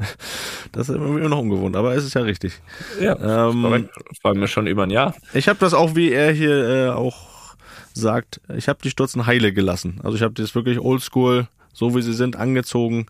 [0.71, 2.59] das ist irgendwie immer noch ungewohnt, aber es ist ja richtig.
[2.99, 3.89] Ja, ähm,
[4.21, 5.13] Vor allem schon über ein Jahr.
[5.35, 7.55] Ich habe das auch, wie er hier äh, auch
[7.93, 9.99] sagt, ich habe die Stutzen heile gelassen.
[10.01, 13.05] Also ich habe das wirklich oldschool, so wie sie sind, angezogen.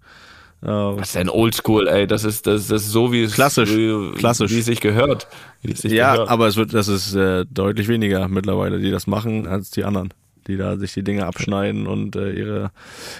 [0.65, 2.07] Was ist denn Oldschool, ey?
[2.07, 4.51] Das ist, das, das ist so, wie es, klassisch, wie, klassisch.
[4.51, 5.27] wie es sich gehört.
[5.61, 6.29] Es sich ja, gehört.
[6.29, 10.13] aber es wird, das ist äh, deutlich weniger mittlerweile, die das machen, als die anderen
[10.47, 12.71] die da sich die Dinge abschneiden und äh, ihre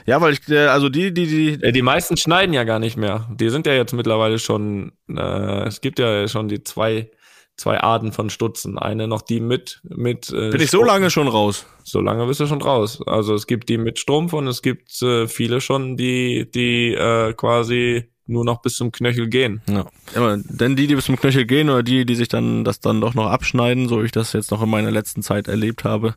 [0.05, 3.29] ja weil ich äh, also die die die die meisten schneiden ja gar nicht mehr
[3.33, 7.09] die sind ja jetzt mittlerweile schon äh, es gibt ja schon die zwei
[7.57, 8.77] zwei Arten von Stutzen.
[8.77, 10.29] Eine noch die mit mit.
[10.31, 11.65] Äh, Bin ich so lange schon raus?
[11.83, 13.01] So lange bist du schon raus.
[13.05, 17.33] Also es gibt die mit Strumpf und es gibt äh, viele schon, die die äh,
[17.33, 19.61] quasi nur noch bis zum Knöchel gehen.
[19.67, 19.85] Ja.
[20.15, 20.37] ja.
[20.37, 23.13] Denn die, die bis zum Knöchel gehen oder die, die sich dann das dann doch
[23.13, 26.15] noch abschneiden, so ich das jetzt noch in meiner letzten Zeit erlebt habe,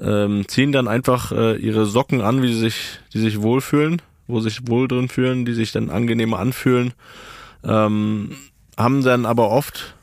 [0.00, 4.40] ähm, ziehen dann einfach äh, ihre Socken an, wie sie sich, die sich wohlfühlen, wo
[4.40, 6.92] sich wohl drin fühlen, die sich dann angenehmer anfühlen,
[7.64, 8.36] ähm,
[8.76, 9.94] haben dann aber oft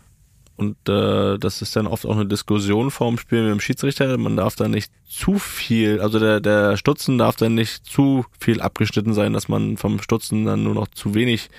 [0.58, 4.18] und äh, das ist dann oft auch eine Diskussion vorm Spiel mit dem Schiedsrichter.
[4.18, 8.62] Man darf da nicht zu viel, also der, der Stutzen darf dann nicht zu viel
[8.62, 11.50] abgeschnitten sein, dass man vom Stutzen dann nur noch zu wenig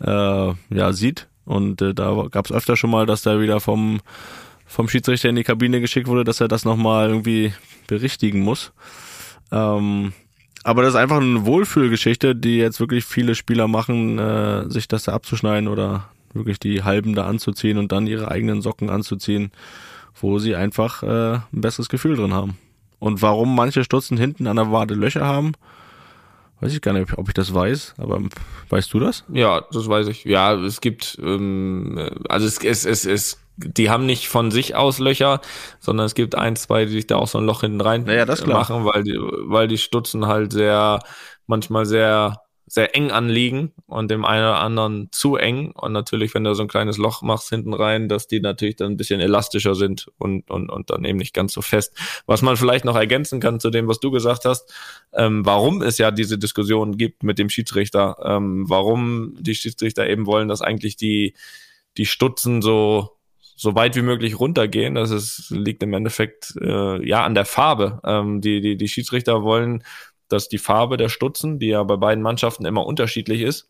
[0.00, 1.26] äh, ja, sieht.
[1.44, 4.00] Und äh, da gab es öfter schon mal, dass der wieder vom,
[4.66, 7.52] vom Schiedsrichter in die Kabine geschickt wurde, dass er das nochmal irgendwie
[7.88, 8.72] berichtigen muss.
[9.50, 10.12] Ähm,
[10.62, 15.04] aber das ist einfach eine Wohlfühlgeschichte, die jetzt wirklich viele Spieler machen, äh, sich das
[15.04, 19.52] da abzuschneiden oder wirklich die halben da anzuziehen und dann ihre eigenen Socken anzuziehen,
[20.20, 22.58] wo sie einfach äh, ein besseres Gefühl drin haben.
[22.98, 25.52] Und warum manche Stutzen hinten an der Wade Löcher haben,
[26.60, 28.20] weiß ich gar nicht, ob ich das weiß, aber
[28.68, 29.24] weißt du das?
[29.32, 30.24] Ja, das weiß ich.
[30.24, 34.98] Ja, es gibt, ähm, also es, es, es, es die haben nicht von sich aus
[34.98, 35.40] Löcher,
[35.78, 38.24] sondern es gibt ein, zwei, die sich da auch so ein Loch hinten rein naja,
[38.24, 38.58] das klar.
[38.58, 41.00] machen, weil die, weil die Stutzen halt sehr,
[41.46, 42.40] manchmal sehr
[42.72, 45.72] sehr eng anliegen und dem einen oder anderen zu eng.
[45.72, 48.92] Und natürlich, wenn du so ein kleines Loch machst hinten rein, dass die natürlich dann
[48.92, 51.94] ein bisschen elastischer sind und, und, und dann eben nicht ganz so fest.
[52.24, 54.72] Was man vielleicht noch ergänzen kann zu dem, was du gesagt hast,
[55.12, 60.24] ähm, warum es ja diese Diskussion gibt mit dem Schiedsrichter, ähm, warum die Schiedsrichter eben
[60.24, 61.34] wollen, dass eigentlich die,
[61.98, 63.18] die Stutzen so
[63.54, 64.94] so weit wie möglich runtergehen.
[64.94, 68.00] Das ist, liegt im Endeffekt äh, ja an der Farbe.
[68.02, 69.84] Ähm, die, die, die Schiedsrichter wollen
[70.32, 73.68] dass die Farbe der Stutzen, die ja bei beiden Mannschaften immer unterschiedlich ist,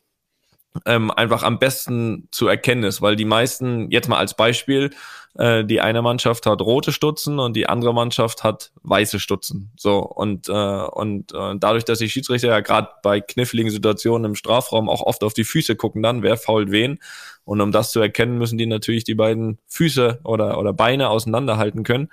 [0.86, 4.90] ähm, einfach am besten zu erkennen ist, weil die meisten, jetzt mal als Beispiel,
[5.34, 9.70] äh, die eine Mannschaft hat rote Stutzen und die andere Mannschaft hat weiße Stutzen.
[9.76, 14.34] So und äh, und äh, dadurch, dass die Schiedsrichter ja gerade bei kniffligen Situationen im
[14.34, 16.98] Strafraum auch oft auf die Füße gucken, dann wer fault wen
[17.44, 21.82] und um das zu erkennen, müssen die natürlich die beiden Füße oder oder Beine auseinanderhalten
[21.82, 22.08] können.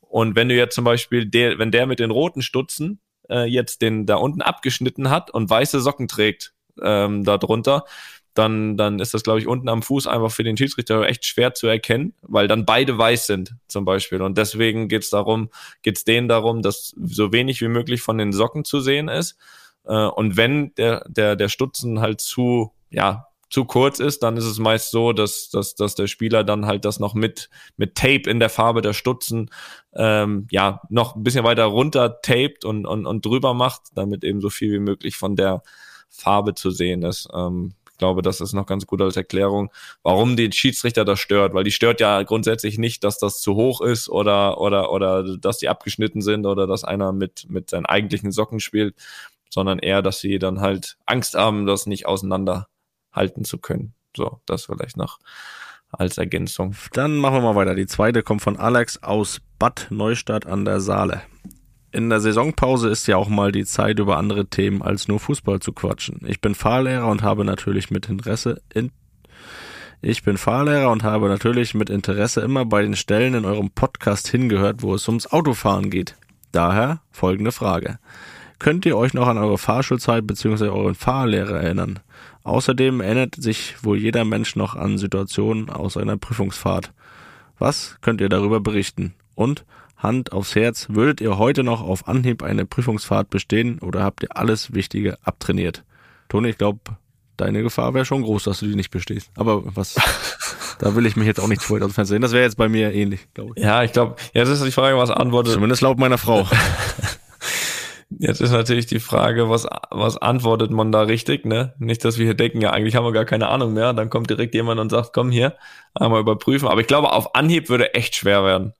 [0.00, 3.00] Und wenn du jetzt zum Beispiel der, wenn der mit den roten Stutzen
[3.30, 6.52] äh, jetzt den da unten abgeschnitten hat und weiße Socken trägt
[6.82, 7.84] ähm, da drunter,
[8.34, 11.54] dann, dann ist das, glaube ich, unten am Fuß einfach für den Schiedsrichter echt schwer
[11.54, 14.20] zu erkennen, weil dann beide weiß sind, zum Beispiel.
[14.20, 15.48] Und deswegen geht es darum,
[15.82, 19.36] geht es denen darum, dass so wenig wie möglich von den Socken zu sehen ist.
[19.84, 24.44] Äh, und wenn der, der, der Stutzen halt zu, ja, zu kurz ist, dann ist
[24.44, 28.28] es meist so, dass, dass, dass der Spieler dann halt das noch mit, mit Tape
[28.28, 29.50] in der Farbe der Stutzen
[29.94, 34.40] ähm, ja noch ein bisschen weiter runter taped und, und, und drüber macht, damit eben
[34.40, 35.62] so viel wie möglich von der
[36.08, 37.28] Farbe zu sehen ist.
[37.32, 39.72] Ähm, ich glaube, das ist noch ganz gut als Erklärung,
[40.02, 43.80] warum den Schiedsrichter das stört, weil die stört ja grundsätzlich nicht, dass das zu hoch
[43.80, 48.32] ist oder, oder, oder dass die abgeschnitten sind oder dass einer mit, mit seinen eigentlichen
[48.32, 48.96] Socken spielt,
[49.48, 52.68] sondern eher, dass sie dann halt Angst haben, das nicht auseinander
[53.16, 53.94] halten zu können.
[54.16, 55.18] So, das vielleicht noch
[55.90, 56.74] als Ergänzung.
[56.92, 57.74] Dann machen wir mal weiter.
[57.74, 61.22] Die zweite kommt von Alex aus Bad Neustadt an der Saale.
[61.92, 65.60] In der Saisonpause ist ja auch mal die Zeit, über andere Themen als nur Fußball
[65.60, 66.20] zu quatschen.
[66.26, 68.90] Ich bin Fahrlehrer und habe natürlich mit Interesse in
[70.02, 74.28] ich bin Fahrlehrer und habe natürlich mit Interesse immer bei den Stellen in eurem Podcast
[74.28, 76.16] hingehört, wo es ums Autofahren geht.
[76.52, 77.98] Daher folgende Frage.
[78.58, 80.68] Könnt ihr euch noch an eure Fahrschulzeit bzw.
[80.68, 82.00] euren Fahrlehrer erinnern?
[82.46, 86.92] Außerdem erinnert sich wohl jeder Mensch noch an Situationen aus einer Prüfungsfahrt.
[87.58, 89.14] Was könnt ihr darüber berichten?
[89.34, 89.64] Und
[89.96, 94.36] Hand aufs Herz, würdet ihr heute noch auf Anhieb eine Prüfungsfahrt bestehen oder habt ihr
[94.36, 95.82] alles Wichtige abtrainiert?
[96.28, 96.78] Toni, ich glaube,
[97.36, 99.28] deine Gefahr wäre schon groß, dass du die nicht bestehst.
[99.34, 99.96] Aber was,
[100.78, 102.22] da will ich mich jetzt auch nicht vorher aus dem Fenster sehen.
[102.22, 103.64] Das wäre jetzt bei mir ähnlich, glaube ich.
[103.64, 105.52] Ja, ich glaube, jetzt ist die Frage, was antwortet.
[105.52, 106.46] Zumindest laut meiner Frau.
[108.10, 111.74] Jetzt ist natürlich die Frage, was, was antwortet man da richtig, ne?
[111.78, 113.92] Nicht, dass wir hier denken, ja, eigentlich haben wir gar keine Ahnung mehr.
[113.92, 115.56] Dann kommt direkt jemand und sagt, komm hier,
[115.94, 116.68] einmal überprüfen.
[116.68, 118.74] Aber ich glaube, auf Anhieb würde echt schwer werden.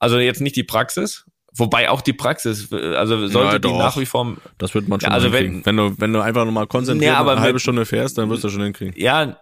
[0.00, 1.24] Also jetzt nicht die Praxis,
[1.56, 4.36] Wobei auch die Praxis, also sollte ja, die nach wie vor.
[4.58, 7.24] Das wird man schon ja, also wenn, wenn du wenn du einfach nochmal konzentriert ja,
[7.24, 8.92] eine halbe Stunde fährst, dann wirst du schon hinkriegen.
[8.96, 9.36] Ja,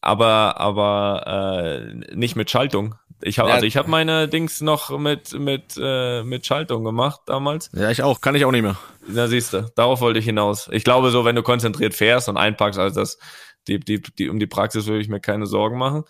[0.00, 2.94] aber aber äh, nicht mit Schaltung.
[3.22, 3.56] Ich habe ja.
[3.56, 7.70] also ich habe meine Dings noch mit mit äh, mit Schaltung gemacht damals.
[7.74, 8.78] Ja, ich auch, kann ich auch nicht mehr.
[9.08, 10.68] Da siehst du, darauf wollte ich hinaus.
[10.72, 13.18] Ich glaube so, wenn du konzentriert fährst und einpackst, also das
[13.66, 16.04] die die die um die Praxis würde ich mir keine Sorgen machen.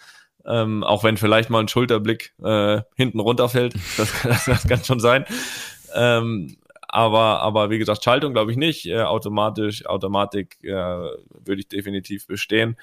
[0.47, 5.01] Ähm, auch wenn vielleicht mal ein Schulterblick äh, hinten runterfällt, das, das, das kann schon
[5.01, 5.25] sein.
[5.95, 6.57] Ähm,
[6.89, 8.87] aber aber wie gesagt, Schaltung glaube ich nicht.
[8.87, 12.77] Äh, automatisch Automatik äh, würde ich definitiv bestehen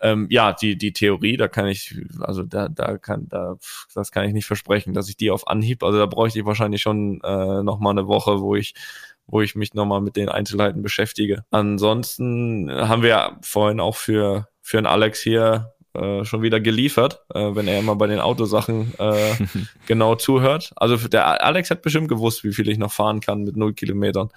[0.00, 3.56] ähm, ja, die, die Theorie, da kann ich, also da, da kann, da,
[3.94, 6.82] das kann ich nicht versprechen, dass ich die auf Anhieb, also da bräuchte ich wahrscheinlich
[6.82, 8.74] schon äh, nochmal eine Woche, wo ich,
[9.26, 11.44] wo ich mich nochmal mit den Einzelheiten beschäftige.
[11.50, 17.24] Ansonsten haben wir ja vorhin auch für, für einen Alex hier äh, schon wieder geliefert,
[17.34, 19.34] äh, wenn er immer bei den Autosachen äh,
[19.86, 20.72] genau zuhört.
[20.76, 24.30] Also der Alex hat bestimmt gewusst, wie viel ich noch fahren kann mit null Kilometern.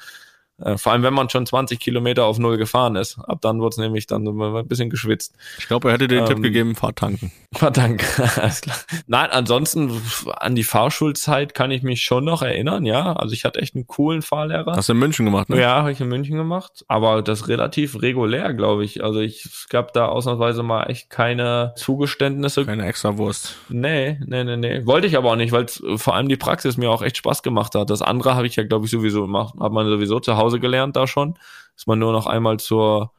[0.63, 3.17] Äh, vor allem, wenn man schon 20 Kilometer auf Null gefahren ist.
[3.19, 5.33] Ab dann wird's nämlich dann ein bisschen geschwitzt.
[5.57, 7.31] Ich glaube, er hätte dir den Ähm, Tipp gegeben, fahr tanken.
[7.53, 8.03] Verdammt,
[8.37, 8.77] alles klar.
[9.07, 10.01] Nein, ansonsten
[10.37, 13.13] an die Fahrschulzeit kann ich mich schon noch erinnern, ja.
[13.13, 14.73] Also ich hatte echt einen coolen Fahrlehrer.
[14.75, 15.59] Hast du in München gemacht, ne?
[15.59, 19.03] Ja, habe ich in München gemacht, aber das relativ regulär, glaube ich.
[19.03, 22.65] Also ich, es gab da ausnahmsweise mal echt keine Zugeständnisse.
[22.65, 23.55] Keine extra Wurst.
[23.69, 24.85] Nee, nee, nee, nee.
[24.85, 27.75] Wollte ich aber auch nicht, weil vor allem die Praxis mir auch echt Spaß gemacht
[27.75, 27.89] hat.
[27.89, 29.55] Das andere habe ich ja, glaube ich, sowieso gemacht.
[29.59, 31.37] Hat man sowieso zu Hause gelernt da schon.
[31.75, 33.11] Ist man nur noch einmal zur,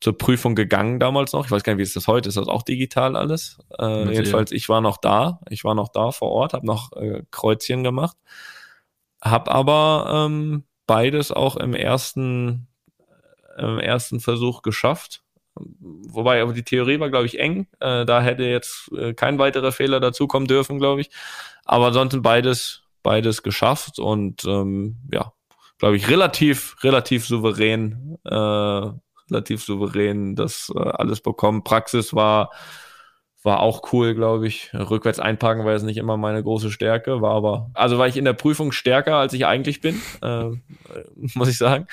[0.00, 1.44] zur Prüfung gegangen damals noch.
[1.46, 2.28] Ich weiß gar nicht, wie ist das heute?
[2.28, 3.58] Ist das auch digital alles?
[3.78, 5.40] Äh, jedenfalls, ich war noch da.
[5.48, 8.16] Ich war noch da vor Ort, habe noch äh, Kreuzchen gemacht.
[9.22, 12.66] Hab aber ähm, beides auch im ersten,
[13.56, 15.22] im ersten Versuch geschafft.
[15.54, 17.68] Wobei, aber die Theorie war, glaube ich, eng.
[17.80, 21.10] Äh, da hätte jetzt äh, kein weiterer Fehler dazukommen dürfen, glaube ich.
[21.64, 25.32] Aber ansonsten beides, beides geschafft und ähm, ja,
[25.78, 28.90] glaube ich, relativ, relativ souverän, äh,
[29.30, 31.64] relativ souverän das äh, alles bekommen.
[31.64, 32.50] Praxis war,
[33.42, 34.70] war auch cool, glaube ich.
[34.72, 38.24] Rückwärts einparken war jetzt nicht immer meine große Stärke, war aber, also war ich in
[38.24, 40.50] der Prüfung stärker, als ich eigentlich bin, äh,
[41.34, 41.86] muss ich sagen.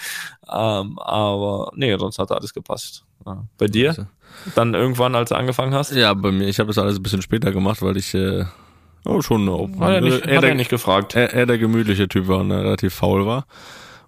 [0.49, 3.05] Ähm, aber nee, sonst hat alles gepasst.
[3.25, 3.45] Ja.
[3.57, 4.07] Bei dir?
[4.55, 5.93] Dann irgendwann, als du angefangen hast?
[5.93, 8.45] Ja, bei mir, ich habe das alles ein bisschen später gemacht, weil ich äh,
[9.05, 11.15] oh, schon oh, Hat er nicht, eher, hat er nicht gefragt.
[11.15, 13.45] eher, eher der gemütliche Typ war und äh, relativ faul war.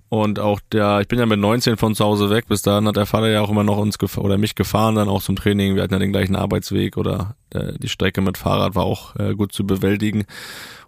[0.09, 2.97] Und auch der, ich bin ja mit 19 von zu Hause weg, bis dahin hat
[2.97, 5.73] der Vater ja auch immer noch uns oder mich gefahren, dann auch zum Training.
[5.73, 9.33] Wir hatten ja den gleichen Arbeitsweg oder äh, die Strecke mit Fahrrad war auch äh,
[9.33, 10.25] gut zu bewältigen.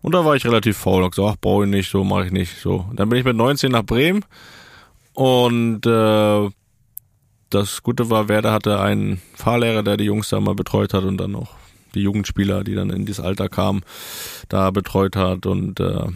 [0.04, 2.32] Und da war ich relativ faul und gesagt, ach, brauche ich nicht, so mache ich
[2.32, 2.60] nicht.
[2.62, 2.86] So.
[2.94, 4.24] Dann bin ich mit 19 nach Bremen
[5.16, 6.50] und äh,
[7.50, 11.18] das Gute war, Werder hatte einen Fahrlehrer, der die Jungs da mal betreut hat und
[11.18, 11.50] dann auch
[11.96, 13.82] die Jugendspieler, die dann in dieses Alter kamen,
[14.50, 16.08] da betreut hat und äh,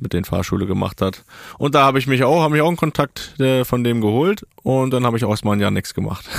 [0.00, 1.24] mit den Fahrschule gemacht hat.
[1.58, 4.46] Und da habe ich mich auch, habe mich auch einen Kontakt äh, von dem geholt
[4.62, 6.24] und dann habe ich auch erstmal ein Jahr nichts gemacht.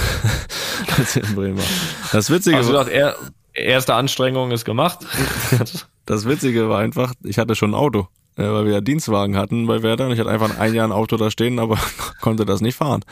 [0.98, 1.66] Ich in Bremen war.
[2.14, 3.16] Das Witzige Also, war, er,
[3.54, 5.00] erste Anstrengung ist gemacht.
[6.06, 8.08] das Witzige war einfach, ich hatte schon ein Auto,
[8.38, 10.94] äh, weil wir ja Dienstwagen hatten bei Werder und ich hatte einfach ein Jahr ein
[10.94, 11.78] Auto da stehen, aber
[12.22, 13.04] konnte das nicht fahren.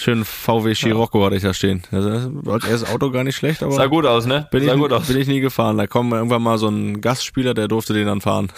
[0.00, 1.82] Schön VW Scirocco hatte ich da stehen.
[1.92, 2.10] Also,
[2.50, 4.48] als erstes Auto gar nicht schlecht, aber Sah gut aus, ne?
[4.50, 5.08] bin, Sah ich, gut aus.
[5.08, 5.76] bin ich nie gefahren.
[5.76, 8.50] Da kommt irgendwann mal so ein Gastspieler, der durfte den dann fahren.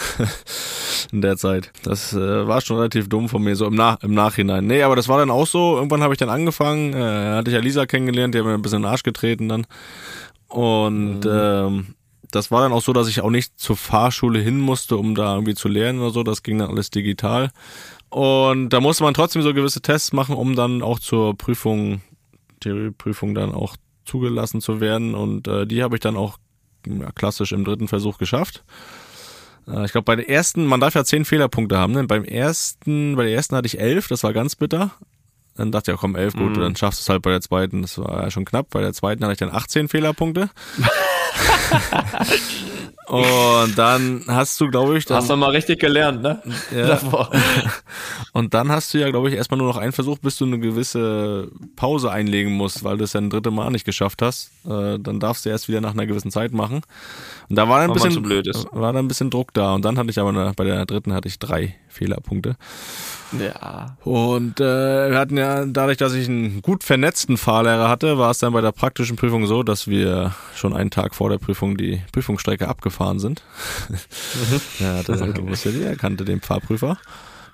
[1.12, 1.72] In der Zeit.
[1.82, 4.68] Das äh, war schon relativ dumm von mir, so im, Nach im Nachhinein.
[4.68, 5.74] Nee, aber das war dann auch so.
[5.76, 6.95] Irgendwann habe ich dann angefangen.
[6.95, 9.49] Äh, hatte ich ja Lisa kennengelernt, die hat mir ein bisschen in den Arsch getreten
[9.49, 9.66] dann.
[10.47, 11.97] Und ähm,
[12.30, 15.34] das war dann auch so, dass ich auch nicht zur Fahrschule hin musste, um da
[15.34, 16.22] irgendwie zu lernen oder so.
[16.22, 17.51] Das ging dann alles digital.
[18.13, 22.03] Und da musste man trotzdem so gewisse Tests machen, um dann auch zur Prüfung,
[22.61, 25.15] Theorieprüfung dann auch zugelassen zu werden.
[25.15, 26.37] Und äh, die habe ich dann auch
[26.87, 28.65] ja, klassisch im dritten Versuch geschafft.
[29.67, 31.95] Äh, ich glaube, bei der ersten, man darf ja zehn Fehlerpunkte haben.
[31.95, 32.05] Ne?
[32.05, 34.91] Beim ersten, bei der ersten hatte ich elf, das war ganz bitter.
[35.57, 36.61] Dann dachte ich, ja, komm, elf, gut, Mhm.
[36.61, 37.81] dann schaffst du es halt bei der zweiten.
[37.83, 38.69] Das war ja schon knapp.
[38.71, 40.51] Bei der zweiten hatte ich dann 18 Fehlerpunkte.
[43.13, 46.41] Und dann hast du, glaube ich, dann, Hast du mal richtig gelernt, ne?
[46.75, 47.31] ja, Davor.
[48.33, 50.59] und dann hast du ja, glaube ich, erstmal nur noch einen Versuch, bis du eine
[50.59, 54.51] gewisse Pause einlegen musst, weil du es ja ein dritte Mal nicht geschafft hast.
[54.65, 56.81] Äh, dann darfst du erst wieder nach einer gewissen Zeit machen.
[57.51, 58.25] Und da war dann ein bisschen,
[58.73, 59.75] war dann ein bisschen Druck da.
[59.75, 62.57] Und dann hatte ich aber bei der dritten hatte ich drei Fehlerpunkte.
[63.38, 63.97] Ja.
[64.05, 68.38] Und äh, wir hatten ja, dadurch, dass ich einen gut vernetzten Fahrlehrer hatte, war es
[68.38, 72.03] dann bei der praktischen Prüfung so, dass wir schon einen Tag vor der Prüfung die
[72.12, 73.43] Prüfungsstrecke abgefahren sind.
[74.80, 76.99] ja, hatte, wusste die, er kannte den Fahrprüfer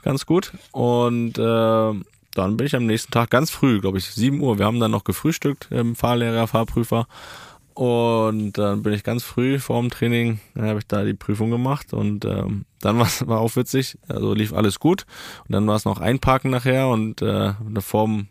[0.03, 0.53] ganz gut.
[0.73, 1.93] Und äh,
[2.35, 4.59] dann bin ich am nächsten Tag ganz früh, glaube ich, 7 Uhr.
[4.59, 7.07] Wir haben dann noch gefrühstückt, ähm, Fahrlehrer, Fahrprüfer.
[7.79, 11.93] Und dann bin ich ganz früh vor dem Training, habe ich da die Prüfung gemacht
[11.93, 15.07] und ähm, dann war's, war auch witzig, also lief alles gut.
[15.47, 18.27] Und dann war es noch Einparken nachher und äh, vor, dem-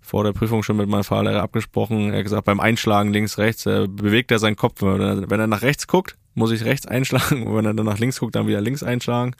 [0.00, 2.10] vor der Prüfung schon mit meinem Fahrlehrer abgesprochen.
[2.10, 4.82] Er hat gesagt, beim Einschlagen links, rechts äh, bewegt er seinen Kopf.
[4.82, 7.46] Wenn er, wenn er nach rechts guckt, muss ich rechts einschlagen.
[7.46, 9.36] Und wenn er dann nach links guckt, dann wieder links einschlagen.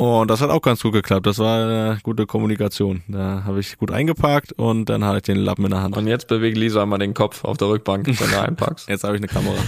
[0.00, 1.26] Und das hat auch ganz gut geklappt.
[1.26, 3.02] Das war eine gute Kommunikation.
[3.06, 5.94] Da habe ich gut eingeparkt und dann hatte ich den Lappen in der Hand.
[5.94, 8.88] Und jetzt bewegt Lisa mal den Kopf auf der Rückbank, wenn du einpackst.
[8.88, 9.58] Jetzt habe ich eine Kamera.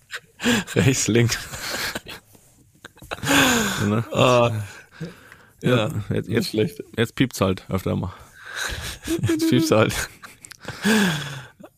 [0.74, 1.38] Rechts, links.
[3.86, 4.02] Ne?
[4.12, 4.50] Ah,
[5.62, 6.82] ja, Jetzt, jetzt, schlecht.
[6.96, 8.12] jetzt piept's halt öfter mal.
[9.28, 10.08] Jetzt piepst du halt.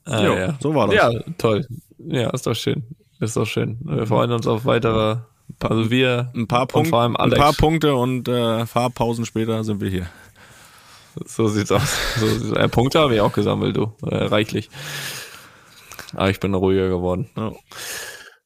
[0.04, 0.58] Ah, Jo, ja.
[0.60, 0.94] so war das.
[0.96, 1.66] Ja, toll.
[1.98, 2.84] Ja, ist doch schön.
[3.20, 3.78] Ist doch schön.
[3.82, 5.18] Wir freuen uns auf weitere,
[5.60, 7.38] also wir Ein paar, und Punkte, vor allem ein Alex.
[7.40, 10.06] paar Punkte und äh, Fahrpausen später sind wir hier.
[11.26, 12.16] So sieht's aus.
[12.18, 13.92] So sieht's, äh, Punkte habe ich auch gesammelt, du.
[14.02, 14.70] Äh, reichlich.
[16.14, 17.28] Aber ich bin ruhiger geworden.
[17.36, 17.52] Ja.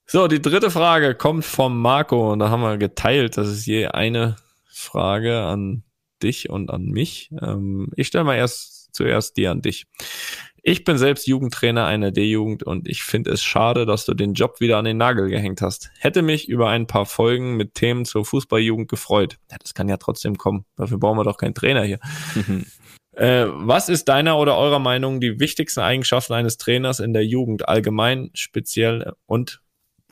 [0.07, 3.37] So, die dritte Frage kommt vom Marco und da haben wir geteilt.
[3.37, 4.37] Das ist je eine
[4.67, 5.85] Frage an
[6.23, 7.31] dich und an mich.
[7.41, 9.87] Ähm, ich stelle mal erst zuerst dir an dich.
[10.65, 14.61] Ich bin selbst Jugendtrainer einer D-Jugend und ich finde es schade, dass du den Job
[14.61, 15.91] wieder an den Nagel gehängt hast.
[15.99, 19.39] Hätte mich über ein paar Folgen mit Themen zur Fußballjugend gefreut.
[19.51, 20.65] Ja, das kann ja trotzdem kommen.
[20.77, 21.99] Dafür brauchen wir doch keinen Trainer hier.
[23.17, 27.69] äh, was ist deiner oder eurer Meinung die wichtigsten Eigenschaften eines Trainers in der Jugend
[27.69, 29.63] allgemein, speziell und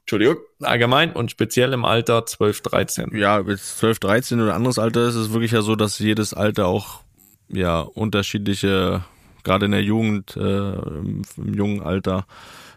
[0.01, 3.17] Entschuldigung, allgemein und speziell im Alter 12, 13.
[3.17, 6.67] Ja, mit 12, 13 oder anderes Alter ist es wirklich ja so, dass jedes Alter
[6.67, 7.03] auch
[7.49, 9.05] ja unterschiedliche
[9.45, 12.27] gerade in der Jugend, äh, im, jungen Alter,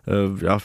[0.07, 0.59] äh, ja,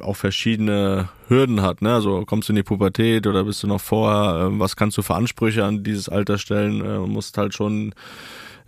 [0.00, 1.82] auch verschiedene Hürden hat.
[1.82, 1.92] Ne?
[1.92, 5.02] Also kommst du in die Pubertät oder bist du noch vorher, äh, was kannst du
[5.02, 6.84] für Ansprüche an dieses Alter stellen?
[6.84, 7.94] Äh, musst halt schon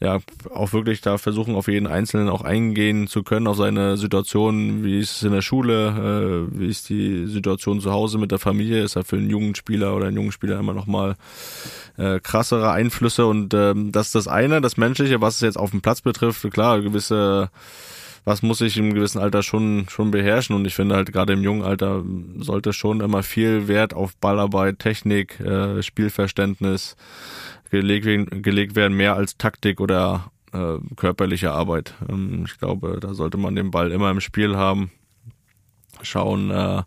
[0.03, 0.19] ja
[0.53, 4.99] auch wirklich da versuchen, auf jeden Einzelnen auch eingehen zu können, auf seine Situation, wie
[4.99, 8.83] ist es in der Schule, äh, wie ist die Situation zu Hause mit der Familie,
[8.83, 11.15] ist ja für einen jungen Spieler oder einen jungen Spieler immer nochmal
[11.99, 13.27] äh, krassere Einflüsse?
[13.27, 16.51] Und ähm, das ist das eine, das Menschliche, was es jetzt auf dem Platz betrifft,
[16.51, 17.51] klar, gewisse
[18.25, 20.55] was muss ich im gewissen Alter schon schon beherrschen?
[20.55, 22.05] Und ich finde halt gerade im jungen Alter
[22.39, 26.97] sollte schon immer viel Wert auf Ballarbeit, Technik, äh, Spielverständnis
[27.73, 31.95] gelegt, gelegt werden, mehr als Taktik oder äh, körperliche Arbeit.
[32.09, 34.91] Ähm, ich glaube, da sollte man den Ball immer im Spiel haben,
[36.03, 36.83] schauen, äh,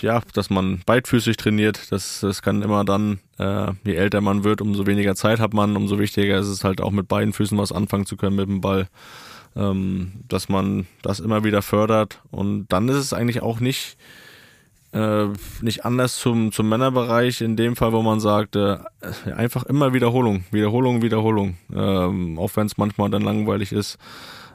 [0.00, 1.90] ja, dass man beidfüßig trainiert.
[1.90, 5.76] Das, das kann immer dann, äh, je älter man wird, umso weniger Zeit hat man,
[5.76, 8.60] umso wichtiger ist es halt auch mit beiden Füßen was anfangen zu können mit dem
[8.60, 8.88] Ball.
[9.56, 12.20] Ähm, dass man das immer wieder fördert.
[12.30, 13.96] Und dann ist es eigentlich auch nicht,
[14.92, 15.26] äh,
[15.60, 18.78] nicht anders zum, zum Männerbereich, in dem Fall, wo man sagt, äh,
[19.34, 21.56] einfach immer Wiederholung, Wiederholung, Wiederholung.
[21.74, 23.98] Ähm, auch wenn es manchmal dann langweilig ist.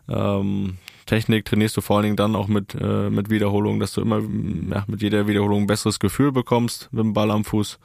[0.09, 4.01] Ähm, Technik trainierst du vor allen Dingen dann auch mit, äh, mit Wiederholung, dass du
[4.01, 7.79] immer ja, mit jeder Wiederholung ein besseres Gefühl bekommst mit dem Ball am Fuß.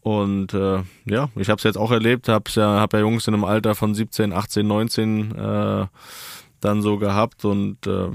[0.00, 3.34] Und äh, ja, ich habe es jetzt auch erlebt, habe ja, hab ja Jungs in
[3.34, 5.86] einem Alter von 17, 18, 19 äh,
[6.60, 8.08] dann so gehabt und äh,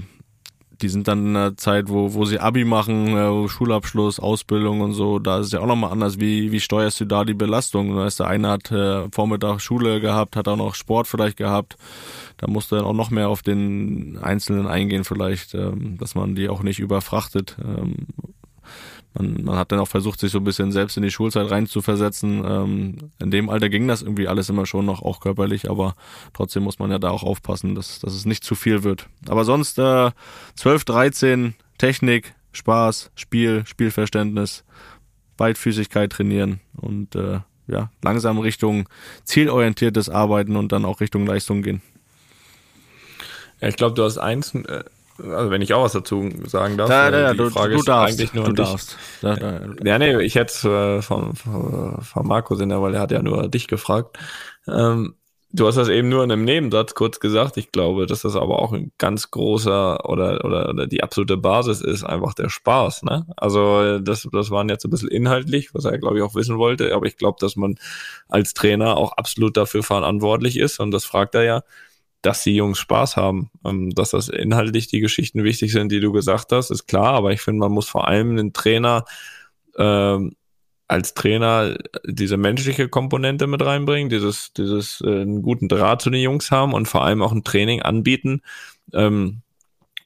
[0.81, 4.93] die sind dann in einer Zeit, wo, wo sie Abi machen, äh, Schulabschluss, Ausbildung und
[4.93, 7.95] so, da ist es ja auch nochmal anders, wie, wie steuerst du da die Belastung?
[7.95, 11.77] Da ist der eine hat äh, Vormittag Schule gehabt, hat auch noch Sport vielleicht gehabt,
[12.37, 16.35] da musst du dann auch noch mehr auf den Einzelnen eingehen vielleicht, ähm, dass man
[16.35, 17.57] die auch nicht überfrachtet.
[17.63, 18.07] Ähm,
[19.13, 22.43] man, man hat dann auch versucht, sich so ein bisschen selbst in die Schulzeit reinzuversetzen.
[22.45, 25.95] Ähm, in dem Alter ging das irgendwie alles immer schon noch, auch körperlich, aber
[26.33, 29.07] trotzdem muss man ja da auch aufpassen, dass, dass es nicht zu viel wird.
[29.27, 30.11] Aber sonst äh,
[30.55, 34.63] 12, 13, Technik, Spaß, Spiel, Spielverständnis,
[35.37, 38.89] Beidfüßigkeit trainieren und äh, ja, langsam Richtung
[39.23, 41.81] zielorientiertes Arbeiten und dann auch Richtung Leistung gehen.
[43.61, 44.83] Ja, ich glaube, du hast eins, äh,
[45.23, 46.89] also wenn ich auch was dazu sagen darf.
[46.89, 48.19] Ja, ja, ja, du, Frage du darfst.
[48.19, 48.97] Eigentlich nur du darfst.
[49.21, 53.21] Ja, ja, nee, ich hätte es äh, von, von Marco sind, weil er hat ja
[53.21, 54.17] nur dich gefragt.
[54.67, 55.15] Ähm,
[55.51, 57.57] du hast das eben nur in einem Nebensatz kurz gesagt.
[57.57, 61.81] Ich glaube, dass das aber auch ein ganz großer oder, oder, oder die absolute Basis
[61.81, 63.03] ist, einfach der Spaß.
[63.03, 63.25] Ne?
[63.35, 66.93] Also das, das waren jetzt ein bisschen inhaltlich, was er, glaube ich, auch wissen wollte.
[66.93, 67.75] Aber ich glaube, dass man
[68.27, 70.79] als Trainer auch absolut dafür verantwortlich ist.
[70.79, 71.63] Und das fragt er ja
[72.21, 73.49] dass die Jungs Spaß haben.
[73.65, 77.31] Ähm, dass das inhaltlich die Geschichten wichtig sind, die du gesagt hast, ist klar, aber
[77.31, 79.05] ich finde, man muss vor allem den Trainer
[79.77, 80.35] ähm,
[80.87, 86.21] als Trainer diese menschliche Komponente mit reinbringen, dieses, dieses äh, einen guten Draht zu den
[86.21, 88.41] Jungs haben und vor allem auch ein Training anbieten,
[88.93, 89.43] ähm,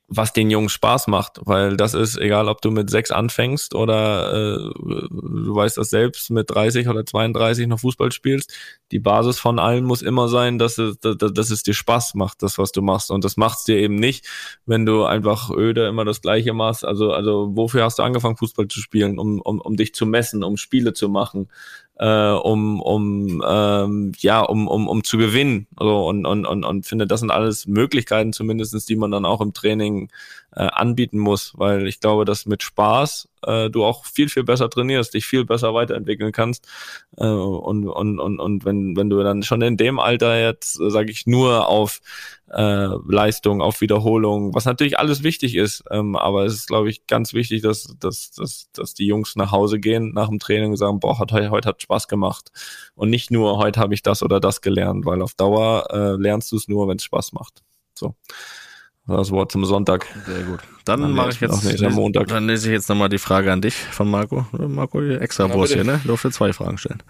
[0.07, 4.31] was den Jungs Spaß macht, weil das ist egal, ob du mit sechs anfängst oder
[4.31, 8.53] äh, du weißt das selbst mit 30 oder 32 noch Fußball spielst.
[8.91, 12.43] Die Basis von allen muss immer sein, dass es, dass, dass es dir Spaß macht,
[12.43, 14.27] das was du machst und das macht's dir eben nicht,
[14.65, 16.85] wenn du einfach öde immer das Gleiche machst.
[16.85, 20.43] Also also wofür hast du angefangen Fußball zu spielen, um um, um dich zu messen,
[20.43, 21.47] um Spiele zu machen,
[21.99, 25.67] äh, um, um ähm, ja, um, um, um zu gewinnen.
[25.77, 29.41] So, und, und, und, und finde, das sind alles Möglichkeiten, zumindestens, die man dann auch
[29.41, 30.09] im Training
[30.55, 34.69] äh, anbieten muss, weil ich glaube, dass mit Spaß äh, du auch viel, viel besser
[34.69, 36.67] trainierst, dich viel besser weiterentwickeln kannst.
[37.17, 40.89] Äh, und, und, und, und wenn, wenn du dann schon in dem Alter jetzt, äh,
[40.89, 42.01] sage ich, nur auf
[42.51, 47.07] äh, Leistung, auf Wiederholung, was natürlich alles wichtig ist, ähm, aber es ist, glaube ich,
[47.07, 50.77] ganz wichtig, dass, dass, dass, dass die Jungs nach Hause gehen nach dem Training und
[50.77, 52.51] sagen, boah, heute, heute hat Spaß gemacht.
[52.95, 56.51] Und nicht nur, heute habe ich das oder das gelernt, weil auf Dauer äh, lernst
[56.51, 57.63] du es nur, wenn es Spaß macht.
[57.95, 58.15] So.
[59.05, 60.07] Das Wort zum Sonntag.
[60.25, 60.59] Sehr gut.
[60.85, 62.27] Dann, dann mache ich jetzt lese, Montag.
[62.27, 64.45] Dann lese ich jetzt nochmal die Frage an dich von Marco.
[64.51, 65.99] Marco, extra ja, Wurst hier, ne?
[66.03, 67.03] Du durfte zwei Fragen stellen.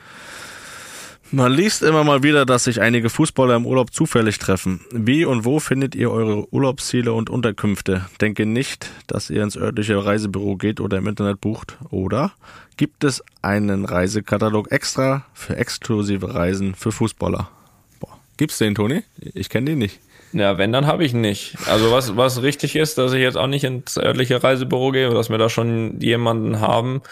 [1.31, 4.81] Man liest immer mal wieder, dass sich einige Fußballer im Urlaub zufällig treffen.
[4.91, 8.05] Wie und wo findet ihr eure Urlaubsziele und Unterkünfte?
[8.21, 11.77] Denke nicht, dass ihr ins örtliche Reisebüro geht oder im Internet bucht.
[11.89, 12.33] Oder
[12.77, 17.49] gibt es einen Reisekatalog extra für exklusive Reisen für Fußballer?
[17.99, 18.19] Boah.
[18.37, 19.03] Gibt's den, Toni?
[19.17, 19.99] Ich kenne den nicht.
[20.33, 21.55] Ja, wenn, dann habe ich nicht.
[21.67, 25.29] Also was, was richtig ist, dass ich jetzt auch nicht ins örtliche Reisebüro gehe, dass
[25.29, 27.03] wir da schon jemanden haben,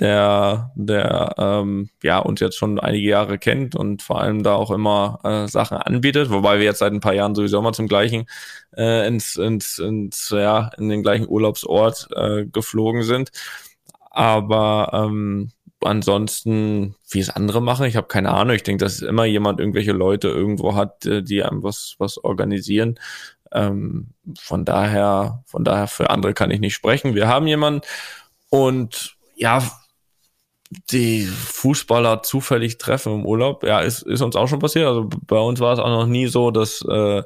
[0.00, 4.70] der, der ähm, ja uns jetzt schon einige Jahre kennt und vor allem da auch
[4.70, 8.26] immer äh, Sachen anbietet, wobei wir jetzt seit ein paar Jahren sowieso immer zum gleichen
[8.76, 13.30] äh, ins, ins, ins ja in den gleichen Urlaubsort äh, geflogen sind.
[14.10, 15.50] Aber ähm,
[15.84, 18.56] ansonsten, wie es andere machen, ich habe keine Ahnung.
[18.56, 22.98] Ich denke, dass immer jemand irgendwelche Leute irgendwo hat, äh, die einem was was organisieren.
[23.52, 24.08] Ähm,
[24.38, 27.14] von daher, von daher für andere kann ich nicht sprechen.
[27.14, 27.82] Wir haben jemanden
[28.50, 29.62] und ja,
[30.90, 34.86] die Fußballer zufällig treffen im Urlaub, ja, ist, ist uns auch schon passiert.
[34.86, 37.22] Also bei uns war es auch noch nie so, dass, äh,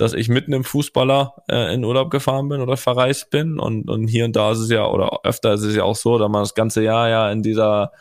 [0.00, 3.58] dass ich mitten im Fußballer äh, in Urlaub gefahren bin oder verreist bin.
[3.58, 6.18] Und, und hier und da ist es ja, oder öfter ist es ja auch so,
[6.18, 7.92] dass man das ganze Jahr ja in dieser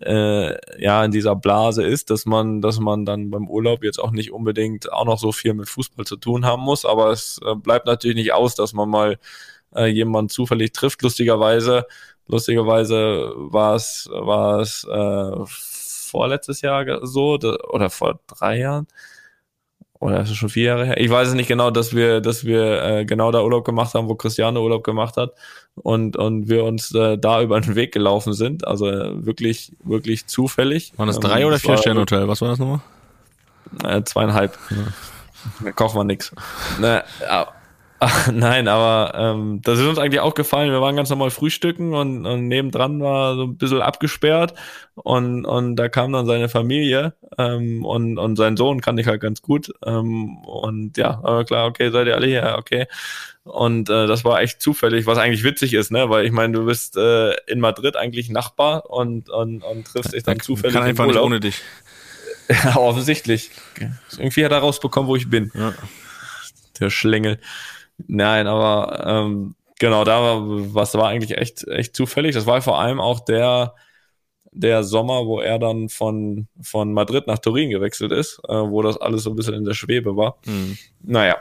[0.00, 4.12] äh, ja in dieser Blase ist, dass man, dass man dann beim Urlaub jetzt auch
[4.12, 6.84] nicht unbedingt auch noch so viel mit Fußball zu tun haben muss.
[6.84, 9.18] Aber es äh, bleibt natürlich nicht aus, dass man mal
[9.74, 11.02] äh, jemanden zufällig trifft.
[11.02, 11.86] Lustigerweise
[12.30, 15.44] Lustigerweise war es, war es äh,
[16.10, 18.86] vorletztes Jahr so oder vor drei Jahren
[20.00, 21.00] oder ist es schon vier Jahre her?
[21.00, 24.08] Ich weiß es nicht genau, dass wir, dass wir äh, genau da Urlaub gemacht haben,
[24.08, 25.34] wo Cristiano Urlaub gemacht hat
[25.74, 28.66] und und wir uns äh, da über den Weg gelaufen sind.
[28.66, 30.94] Also äh, wirklich, wirklich zufällig.
[30.96, 32.26] Waren das drei ähm, oder vier Sterne Hotel?
[32.28, 32.80] Was war das nochmal?
[33.84, 34.58] Äh, zweieinhalb.
[34.70, 34.76] Ja.
[35.64, 36.32] Da kochen wir nix.
[36.80, 37.04] Ne,
[38.02, 40.72] Ach, nein, aber ähm, das ist uns eigentlich auch gefallen.
[40.72, 44.54] Wir waren ganz normal frühstücken und, und nebendran war so ein bisschen abgesperrt
[44.94, 49.20] und, und da kam dann seine Familie ähm, und, und sein Sohn kannte ich halt
[49.20, 49.70] ganz gut.
[49.84, 52.86] Ähm, und ja, aber klar, okay, seid ihr alle hier, okay.
[53.44, 56.08] Und äh, das war echt zufällig, was eigentlich witzig ist, ne?
[56.08, 60.22] Weil ich meine, du bist äh, in Madrid eigentlich Nachbar und, und, und triffst dich
[60.22, 60.74] dann da zufällig.
[60.74, 61.60] Kann einfach nicht ohne dich.
[62.64, 63.52] Ja, offensichtlich.
[64.18, 65.52] Irgendwie hat er rausbekommen, wo ich bin.
[65.54, 65.72] Ja.
[66.80, 67.38] Der Schlängel.
[68.06, 72.34] Nein, aber ähm, genau, da war, was war eigentlich echt, echt zufällig.
[72.34, 73.74] Das war vor allem auch der,
[74.52, 78.96] der Sommer, wo er dann von, von Madrid nach Turin gewechselt ist, äh, wo das
[78.96, 80.38] alles so ein bisschen in der Schwebe war.
[80.44, 80.78] Mhm.
[81.00, 81.36] Naja.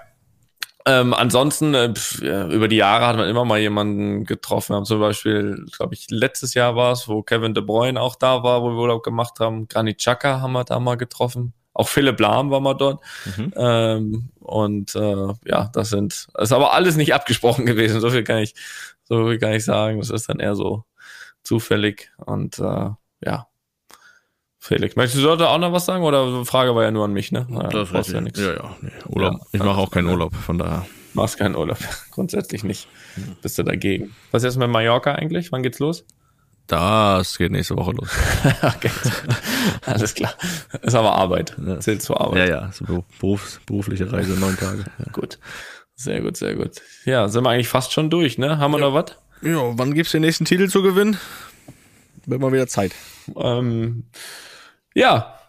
[0.86, 4.74] Ähm, ansonsten, äh, über die Jahre hat man immer mal jemanden getroffen.
[4.74, 8.16] Wir haben zum Beispiel, glaube ich, letztes Jahr war es, wo Kevin De Bruyne auch
[8.16, 9.68] da war, wo wir Urlaub gemacht haben.
[9.68, 11.53] Granit Xhaka haben wir da mal getroffen.
[11.80, 13.01] Auch Philipp Lahm war mal dort.
[13.38, 13.53] Mhm.
[13.55, 18.01] Ähm, und äh, ja, das sind, das ist aber alles nicht abgesprochen gewesen.
[18.01, 18.53] So viel kann ich,
[19.05, 19.97] so viel kann ich sagen.
[19.99, 20.84] Das ist dann eher so
[21.41, 22.11] zufällig.
[22.17, 22.89] Und äh,
[23.23, 23.47] ja.
[24.57, 26.03] Felix, möchtest du da auch noch was sagen?
[26.03, 27.47] Oder Frage war ja nur an mich, ne?
[27.49, 28.41] Naja, das weiß ja nichts.
[28.41, 28.91] Ja, ja, nee.
[29.07, 29.36] Urlaub.
[29.36, 30.86] Ja, ich mache auch keinen Urlaub, von daher.
[31.13, 31.77] Machst keinen Urlaub.
[32.11, 32.89] Grundsätzlich nicht.
[33.15, 33.38] Mhm.
[33.41, 34.13] Bist du dagegen.
[34.32, 35.53] Was ist jetzt mit Mallorca eigentlich?
[35.53, 36.03] Wann geht's los?
[36.70, 38.09] Das geht nächste Woche los.
[38.61, 38.91] okay.
[39.88, 40.36] Alles klar.
[40.84, 41.55] Ist aber Arbeit.
[41.65, 41.80] Ja.
[41.80, 42.47] Zählt zur Arbeit.
[42.47, 42.72] Ja, ja.
[42.72, 44.86] So Berufs, berufliche Reise, neun Tage.
[44.99, 45.11] Ja.
[45.11, 45.39] Gut.
[45.95, 46.80] Sehr gut, sehr gut.
[47.05, 48.59] Ja, sind wir eigentlich fast schon durch, ne?
[48.59, 48.86] Haben wir ja.
[48.86, 49.17] noch was?
[49.41, 51.17] Ja, wann gibt's den nächsten Titel zu gewinnen?
[52.28, 52.93] Wird mal wieder Zeit.
[53.36, 54.05] Ähm,
[54.93, 55.39] ja,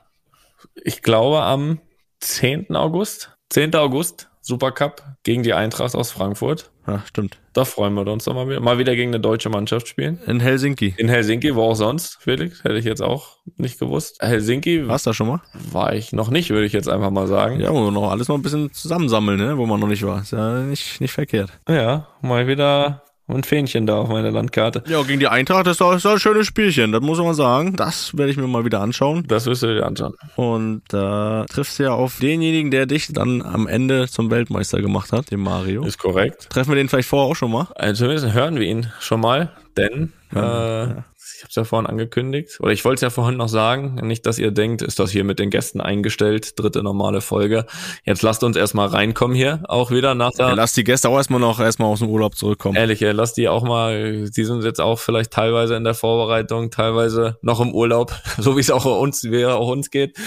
[0.74, 1.80] ich glaube am
[2.20, 2.74] 10.
[2.74, 3.36] August.
[3.50, 3.74] 10.
[3.74, 6.70] August, Supercup gegen die Eintracht aus Frankfurt.
[6.90, 7.38] Ja, stimmt.
[7.52, 8.60] Da freuen wir uns doch mal wieder.
[8.60, 10.18] Mal wieder gegen eine deutsche Mannschaft spielen.
[10.26, 10.94] In Helsinki.
[10.96, 12.64] In Helsinki, wo auch sonst, Felix?
[12.64, 14.20] Hätte ich jetzt auch nicht gewusst.
[14.20, 14.88] Helsinki.
[14.88, 15.40] Warst du da schon mal?
[15.70, 17.60] War ich noch nicht, würde ich jetzt einfach mal sagen.
[17.60, 19.56] Ja, wo wir noch alles noch ein bisschen zusammensammeln, ne?
[19.56, 20.22] wo man noch nicht war.
[20.22, 21.50] Ist ja nicht, nicht verkehrt.
[21.68, 23.02] Ja, mal wieder
[23.34, 24.82] ein Fähnchen da auf meiner Landkarte.
[24.86, 27.76] Ja, gegen die Eintracht doch, ist doch ein schönes Spielchen, das muss man sagen.
[27.76, 29.24] Das werde ich mir mal wieder anschauen.
[29.28, 30.14] Das wirst du dir anschauen.
[30.36, 34.80] Und da äh, triffst du ja auf denjenigen, der dich dann am Ende zum Weltmeister
[34.80, 35.84] gemacht hat, den Mario.
[35.84, 36.48] Ist korrekt.
[36.50, 37.68] Treffen wir den vielleicht vorher auch schon mal?
[37.74, 41.04] Also zumindest hören wir ihn schon mal, denn ja, äh, ja
[41.40, 44.26] ich habe es ja vorhin angekündigt, oder ich wollte es ja vorhin noch sagen, nicht,
[44.26, 47.64] dass ihr denkt, ist das hier mit den Gästen eingestellt, dritte normale Folge.
[48.04, 50.48] Jetzt lasst uns erstmal reinkommen hier, auch wieder nach der...
[50.48, 52.76] Ja, lasst die Gäste auch erstmal noch erstmal aus dem Urlaub zurückkommen.
[52.76, 56.70] Ehrlich, ja, lasst die auch mal, die sind jetzt auch vielleicht teilweise in der Vorbereitung,
[56.70, 60.18] teilweise noch im Urlaub, so wie es auch uns, wie auch uns geht.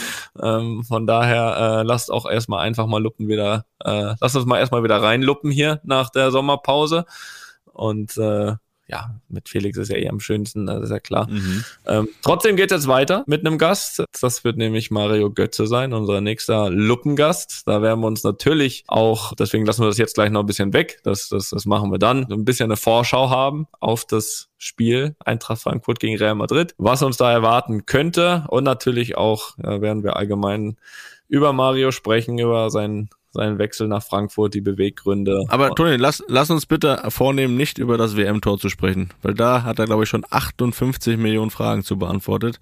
[0.41, 4.57] Ähm, von daher äh, lasst auch erstmal einfach mal Luppen wieder, äh, lasst uns mal
[4.57, 7.05] erstmal wieder reinluppen hier nach der Sommerpause.
[7.71, 8.53] Und äh,
[8.93, 11.27] ja, mit Felix ist ja eh am schönsten, das ist ja klar.
[11.27, 11.65] Mhm.
[11.87, 14.03] Ähm, trotzdem geht es jetzt weiter mit einem Gast.
[14.21, 17.63] Das wird nämlich Mario Götze sein, unser nächster Luppengast.
[17.65, 20.73] Da werden wir uns natürlich auch, deswegen lassen wir das jetzt gleich noch ein bisschen
[20.73, 25.15] weg, das, das, das machen wir dann, ein bisschen eine Vorschau haben auf das Spiel
[25.25, 30.03] Eintracht Frankfurt gegen Real Madrid, was uns da erwarten könnte und natürlich auch äh, werden
[30.03, 30.77] wir allgemein
[31.27, 35.43] über Mario sprechen, über seinen seinen Wechsel nach Frankfurt, die Beweggründe.
[35.49, 39.63] Aber Toni, lass, lass uns bitte vornehmen, nicht über das WM-Tor zu sprechen, weil da
[39.63, 42.59] hat er, glaube ich, schon 58 Millionen Fragen zu beantwortet.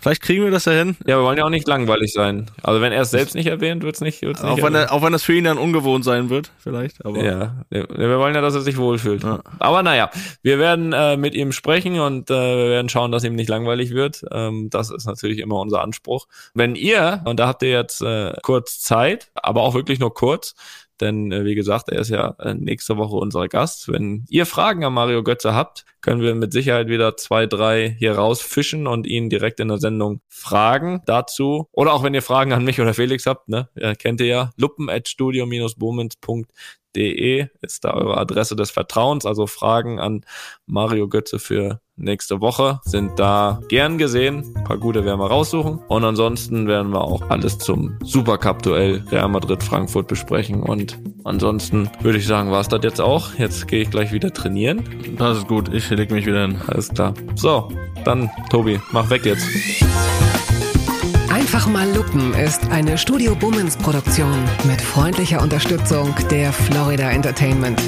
[0.00, 0.96] Vielleicht kriegen wir das ja hin.
[1.06, 2.50] Ja, wir wollen ja auch nicht langweilig sein.
[2.62, 4.50] Also wenn er es selbst nicht erwähnt, wird's nicht, wird's nicht.
[4.50, 7.04] Auch wenn, er, auch wenn das für ihn dann ungewohnt sein wird, vielleicht.
[7.04, 9.22] Aber ja, wir wollen ja, dass er sich wohlfühlt.
[9.22, 9.40] Ja.
[9.58, 10.10] Aber naja,
[10.42, 13.90] wir werden äh, mit ihm sprechen und äh, wir werden schauen, dass ihm nicht langweilig
[13.90, 14.24] wird.
[14.32, 16.26] Ähm, das ist natürlich immer unser Anspruch.
[16.54, 20.54] Wenn ihr, und da habt ihr jetzt äh, kurz Zeit, aber auch wirklich nur kurz,
[21.00, 23.90] denn äh, wie gesagt, er ist ja äh, nächste Woche unser Gast.
[23.90, 28.16] Wenn ihr Fragen an Mario Götze habt, können wir mit Sicherheit wieder zwei, drei hier
[28.16, 31.68] rausfischen und ihn direkt in der Sendung fragen dazu.
[31.72, 34.88] Oder auch wenn ihr Fragen an mich oder Felix habt, ne, kennt ihr ja, luppen
[34.88, 39.26] at studio-bomens.de ist da eure Adresse des Vertrauens.
[39.26, 40.24] Also Fragen an
[40.66, 44.44] Mario Götze für nächste Woche sind da gern gesehen.
[44.56, 45.78] Ein paar gute werden wir raussuchen.
[45.88, 50.62] Und ansonsten werden wir auch alles zum Supercup-Duell Real Madrid-Frankfurt besprechen.
[50.62, 53.34] Und ansonsten würde ich sagen, war es das jetzt auch.
[53.34, 54.82] Jetzt gehe ich gleich wieder trainieren.
[55.18, 55.72] Das ist gut.
[55.72, 56.60] Ich leg mich wieder hin.
[56.66, 57.14] Alles klar.
[57.34, 57.68] So,
[58.04, 59.46] dann Tobi, mach weg jetzt.
[61.30, 64.34] Einfach mal Lupen ist eine Studio Bummens Produktion
[64.64, 67.80] mit freundlicher Unterstützung der Florida Entertainment.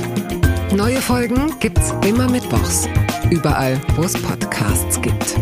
[0.77, 2.89] Neue Folgen gibt's immer mittwochs.
[3.31, 5.37] Überall, wo es Podcasts gibt.